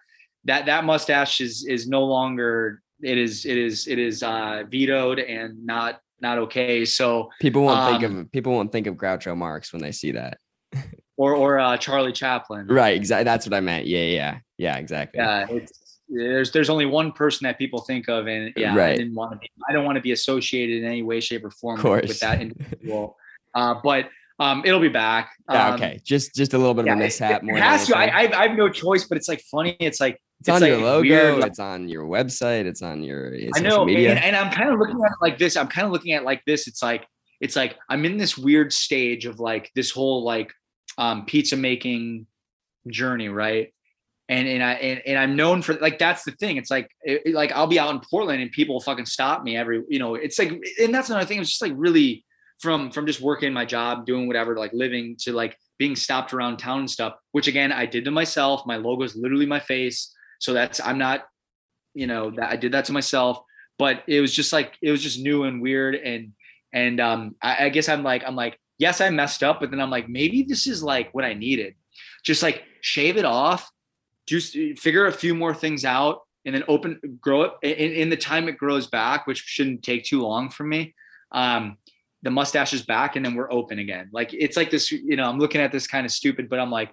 That 0.48 0.66
that 0.66 0.84
mustache 0.86 1.42
is 1.42 1.66
is 1.68 1.88
no 1.88 2.04
longer 2.04 2.82
it 3.04 3.18
is 3.18 3.46
it 3.46 3.58
is 3.58 3.88
it 3.88 4.00
is 4.00 4.24
uh 4.24 4.64
vetoed 4.68 5.20
and 5.20 5.66
not 5.66 6.00
not 6.20 6.38
okay. 6.40 6.84
So 6.86 7.30
People 7.40 7.64
won't 7.64 7.92
think 7.92 8.04
Um, 8.12 8.20
of 8.22 8.32
people 8.32 8.54
won't 8.54 8.72
think 8.72 8.88
of 8.88 8.96
Groucho 8.96 9.38
Marx 9.38 9.72
when 9.72 9.82
they 9.82 9.92
see 9.92 10.12
that. 10.14 10.38
or 11.18 11.36
or 11.36 11.60
uh 11.60 11.78
Charlie 11.78 12.12
Chaplin. 12.14 12.68
Right, 12.68 12.96
exactly. 12.96 13.24
That's 13.26 13.46
what 13.46 13.54
I 13.54 13.60
meant. 13.60 13.86
Yeah, 13.88 14.04
yeah, 14.06 14.38
yeah, 14.58 14.78
exactly. 14.78 15.20
Yeah, 15.20 15.46
it's 15.50 16.00
there's 16.10 16.52
there's 16.54 16.70
only 16.70 16.86
one 16.86 17.12
person 17.12 17.46
that 17.46 17.58
people 17.58 17.82
think 17.82 18.08
of, 18.08 18.28
and 18.28 18.54
yeah, 18.56 18.74
I 18.74 18.96
didn't 18.96 19.14
want 19.14 19.34
to 19.34 19.38
be 19.38 19.50
I 19.70 19.74
don't 19.74 19.84
want 19.86 19.98
to 19.98 20.02
be 20.02 20.14
associated 20.14 20.78
in 20.78 20.86
any 20.86 21.04
way, 21.04 21.20
shape, 21.20 21.44
or 21.44 21.52
form 21.52 21.84
with 21.84 22.20
that 22.22 22.42
individual. 22.42 23.18
uh, 23.54 23.76
but 23.84 24.10
um, 24.40 24.64
it'll 24.66 24.80
be 24.80 24.88
back. 24.90 25.32
Yeah, 25.52 25.68
Um, 25.70 25.74
okay. 25.76 26.00
Just 26.06 26.34
just 26.34 26.54
a 26.54 26.58
little 26.58 26.74
bit 26.74 26.88
of 26.88 26.94
a 26.94 26.96
mishap 26.96 27.42
it, 27.42 27.44
more. 27.44 27.58
has 27.58 27.88
to. 27.88 27.98
I, 27.98 28.04
anything. 28.04 28.34
I 28.36 28.40
I 28.44 28.48
have 28.48 28.58
no 28.58 28.70
choice, 28.70 29.04
but 29.04 29.18
it's 29.18 29.28
like 29.28 29.42
funny. 29.52 29.76
It's 29.80 30.00
like 30.00 30.22
it's 30.40 30.50
on 30.50 30.62
it's 30.64 30.68
your 30.68 30.78
logo. 30.78 31.02
weird, 31.02 31.40
like- 31.40 31.50
it's 31.52 31.60
on 31.60 31.90
your 31.90 32.06
website. 32.06 32.66
It's 32.66 32.82
on 32.82 33.04
your 33.04 33.34
uh, 33.34 33.50
I 33.56 33.60
know, 33.60 33.86
media. 33.86 34.12
and, 34.12 34.20
and 34.24 34.36
I'm 34.36 34.52
kind 34.52 34.70
of 34.72 34.80
looking 34.80 35.00
at 35.04 35.12
it 35.12 35.18
like 35.22 35.38
this. 35.38 35.56
I'm 35.58 35.68
kind 35.68 35.86
of 35.86 35.92
looking 35.92 36.14
at 36.14 36.22
it 36.22 36.26
like 36.26 36.44
this. 36.46 36.68
It's 36.68 36.84
like 36.84 37.06
it's 37.42 37.56
like 37.56 37.76
I'm 37.90 38.06
in 38.06 38.18
this 38.18 38.38
weird 38.38 38.72
stage 38.74 39.26
of 39.26 39.40
like 39.40 39.72
this 39.76 39.92
whole 39.92 40.24
like 40.24 40.52
um, 40.98 41.26
pizza 41.26 41.56
making 41.56 42.28
journey, 42.90 43.30
right? 43.30 43.74
And 44.30 44.48
and 44.48 44.62
I 44.64 44.74
and, 44.74 45.02
and 45.06 45.18
I'm 45.18 45.36
known 45.36 45.62
for 45.62 45.74
like 45.76 46.00
that's 46.00 46.24
the 46.24 46.32
thing. 46.32 46.58
It's 46.58 46.70
like 46.70 46.90
it, 47.02 47.34
like 47.34 47.52
I'll 47.54 47.68
be 47.68 47.80
out 47.80 47.94
in 47.94 48.02
Portland 48.02 48.42
and 48.42 48.52
people 48.52 48.80
fucking 48.82 49.06
stop 49.06 49.44
me 49.44 49.56
every 49.56 49.84
you 49.88 50.00
know. 50.00 50.16
It's 50.16 50.38
like 50.38 50.52
and 50.82 50.94
that's 50.94 51.10
another 51.10 51.26
thing. 51.26 51.40
It's 51.40 51.50
just 51.50 51.62
like 51.62 51.74
really 51.76 52.26
from 52.60 52.92
from 52.92 53.06
just 53.08 53.22
working 53.22 53.54
my 53.54 53.66
job, 53.66 54.06
doing 54.06 54.28
whatever, 54.28 54.58
like 54.58 54.74
living 54.74 55.16
to 55.22 55.32
like 55.32 55.56
being 55.80 55.96
stopped 55.96 56.34
around 56.34 56.58
town 56.58 56.80
and 56.80 56.90
stuff. 56.90 57.14
Which 57.32 57.48
again, 57.48 57.72
I 57.72 57.86
did 57.86 58.04
to 58.06 58.12
myself. 58.12 58.64
My 58.66 58.76
logo 58.78 59.04
is 59.04 59.16
literally 59.16 59.46
my 59.46 59.60
face, 59.60 60.14
so 60.40 60.54
that's 60.54 60.80
I'm 60.80 60.98
not 60.98 61.26
you 61.94 62.08
know 62.08 62.32
that 62.32 62.52
I 62.52 62.56
did 62.56 62.72
that 62.74 62.86
to 62.86 62.94
myself 62.94 63.40
but 63.78 64.04
it 64.08 64.22
was 64.22 64.34
just 64.34 64.54
like 64.54 64.78
it 64.82 64.92
was 64.92 65.02
just 65.02 65.20
new 65.20 65.44
and 65.44 65.62
weird 65.62 65.96
and 65.96 66.34
and 66.74 67.00
um 67.00 67.36
I, 67.42 67.66
I 67.66 67.70
guess 67.70 67.90
I'm 67.90 68.04
like 68.04 68.24
I'm 68.26 68.36
like 68.36 68.60
yes 68.78 69.02
I 69.02 69.10
messed 69.10 69.44
up 69.44 69.60
but 69.60 69.72
then 69.72 69.82
I'm 69.82 69.90
like 69.90 70.10
maybe 70.10 70.44
this 70.44 70.68
is 70.68 70.84
like 70.84 71.14
what 71.14 71.26
I 71.26 71.34
needed. 71.34 71.76
Just 72.24 72.44
like 72.44 72.64
shave 72.82 73.18
it 73.18 73.26
off 73.26 73.70
just 74.28 74.54
figure 74.78 75.06
a 75.06 75.12
few 75.12 75.34
more 75.34 75.54
things 75.54 75.86
out 75.86 76.22
and 76.46 76.54
then 76.54 76.64
open 76.68 77.00
grow 77.22 77.44
it 77.44 77.54
in, 77.64 77.94
in 77.94 78.10
the 78.10 78.18
time 78.18 78.48
it 78.48 78.58
grows 78.58 78.88
back 78.88 79.26
which 79.26 79.40
shouldn't 79.40 79.84
take 79.84 80.04
too 80.04 80.22
long 80.22 80.50
for 80.50 80.64
me 80.64 80.94
um 81.32 81.78
the 82.24 82.32
mustache 82.32 82.74
is 82.74 82.82
back 82.82 83.16
and 83.16 83.26
then 83.26 83.36
we're 83.36 83.52
open 83.52 83.80
again. 83.80 84.10
Like 84.12 84.34
it's 84.34 84.58
like 84.58 84.72
this 84.72 84.92
you 84.92 85.16
know 85.16 85.24
I'm 85.24 85.40
looking 85.40 85.62
at 85.62 85.72
this 85.72 85.88
kind 85.88 86.06
of 86.06 86.12
stupid 86.12 86.50
but 86.50 86.60
I'm 86.60 86.72
like 86.72 86.92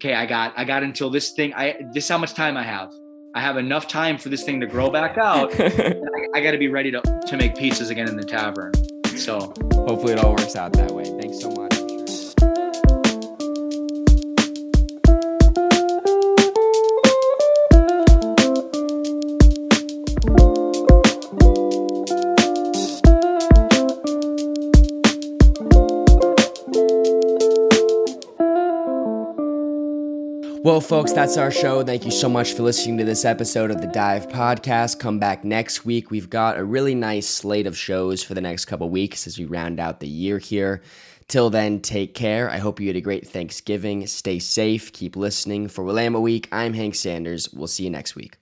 okay 0.00 0.14
I 0.14 0.26
got 0.26 0.54
I 0.56 0.64
got 0.64 0.82
until 0.82 1.10
this 1.10 1.32
thing 1.32 1.54
I 1.54 1.76
this 1.92 2.04
is 2.04 2.10
how 2.10 2.18
much 2.18 2.34
time 2.34 2.56
I 2.56 2.62
have 2.62 2.92
I 3.34 3.40
have 3.40 3.56
enough 3.58 3.86
time 3.86 4.16
for 4.16 4.30
this 4.30 4.44
thing 4.44 4.60
to 4.60 4.66
grow 4.66 4.88
back 4.88 5.18
out. 5.18 5.52
I, 5.60 5.94
I 6.34 6.40
got 6.40 6.52
to 6.52 6.58
be 6.58 6.68
ready 6.68 6.90
to, 6.90 7.02
to 7.02 7.36
make 7.36 7.54
pizzas 7.54 7.90
again 7.90 8.08
in 8.08 8.16
the 8.16 8.24
tavern. 8.24 8.72
So 9.14 9.52
Hopefully, 9.86 10.14
it 10.14 10.18
all 10.18 10.30
works 10.30 10.56
out 10.56 10.72
that 10.72 10.90
way. 10.90 11.04
Thanks 11.04 11.40
so 11.40 11.48
much. 11.50 11.75
Well, 30.76 30.82
folks, 30.82 31.14
that's 31.14 31.38
our 31.38 31.50
show. 31.50 31.82
Thank 31.82 32.04
you 32.04 32.10
so 32.10 32.28
much 32.28 32.52
for 32.52 32.62
listening 32.62 32.98
to 32.98 33.04
this 33.04 33.24
episode 33.24 33.70
of 33.70 33.80
the 33.80 33.86
Dive 33.86 34.28
Podcast. 34.28 34.98
Come 34.98 35.18
back 35.18 35.42
next 35.42 35.86
week. 35.86 36.10
We've 36.10 36.28
got 36.28 36.58
a 36.58 36.64
really 36.64 36.94
nice 36.94 37.26
slate 37.26 37.66
of 37.66 37.78
shows 37.78 38.22
for 38.22 38.34
the 38.34 38.42
next 38.42 38.66
couple 38.66 38.90
weeks 38.90 39.26
as 39.26 39.38
we 39.38 39.46
round 39.46 39.80
out 39.80 40.00
the 40.00 40.06
year 40.06 40.38
here. 40.38 40.82
Till 41.28 41.48
then, 41.48 41.80
take 41.80 42.14
care. 42.14 42.50
I 42.50 42.58
hope 42.58 42.78
you 42.78 42.88
had 42.88 42.96
a 42.96 43.00
great 43.00 43.26
Thanksgiving. 43.26 44.06
Stay 44.06 44.38
safe. 44.38 44.92
Keep 44.92 45.16
listening. 45.16 45.68
For 45.68 45.82
Willamette 45.82 46.20
Week, 46.20 46.46
I'm 46.52 46.74
Hank 46.74 46.94
Sanders. 46.94 47.50
We'll 47.54 47.68
see 47.68 47.84
you 47.84 47.90
next 47.90 48.14
week. 48.14 48.36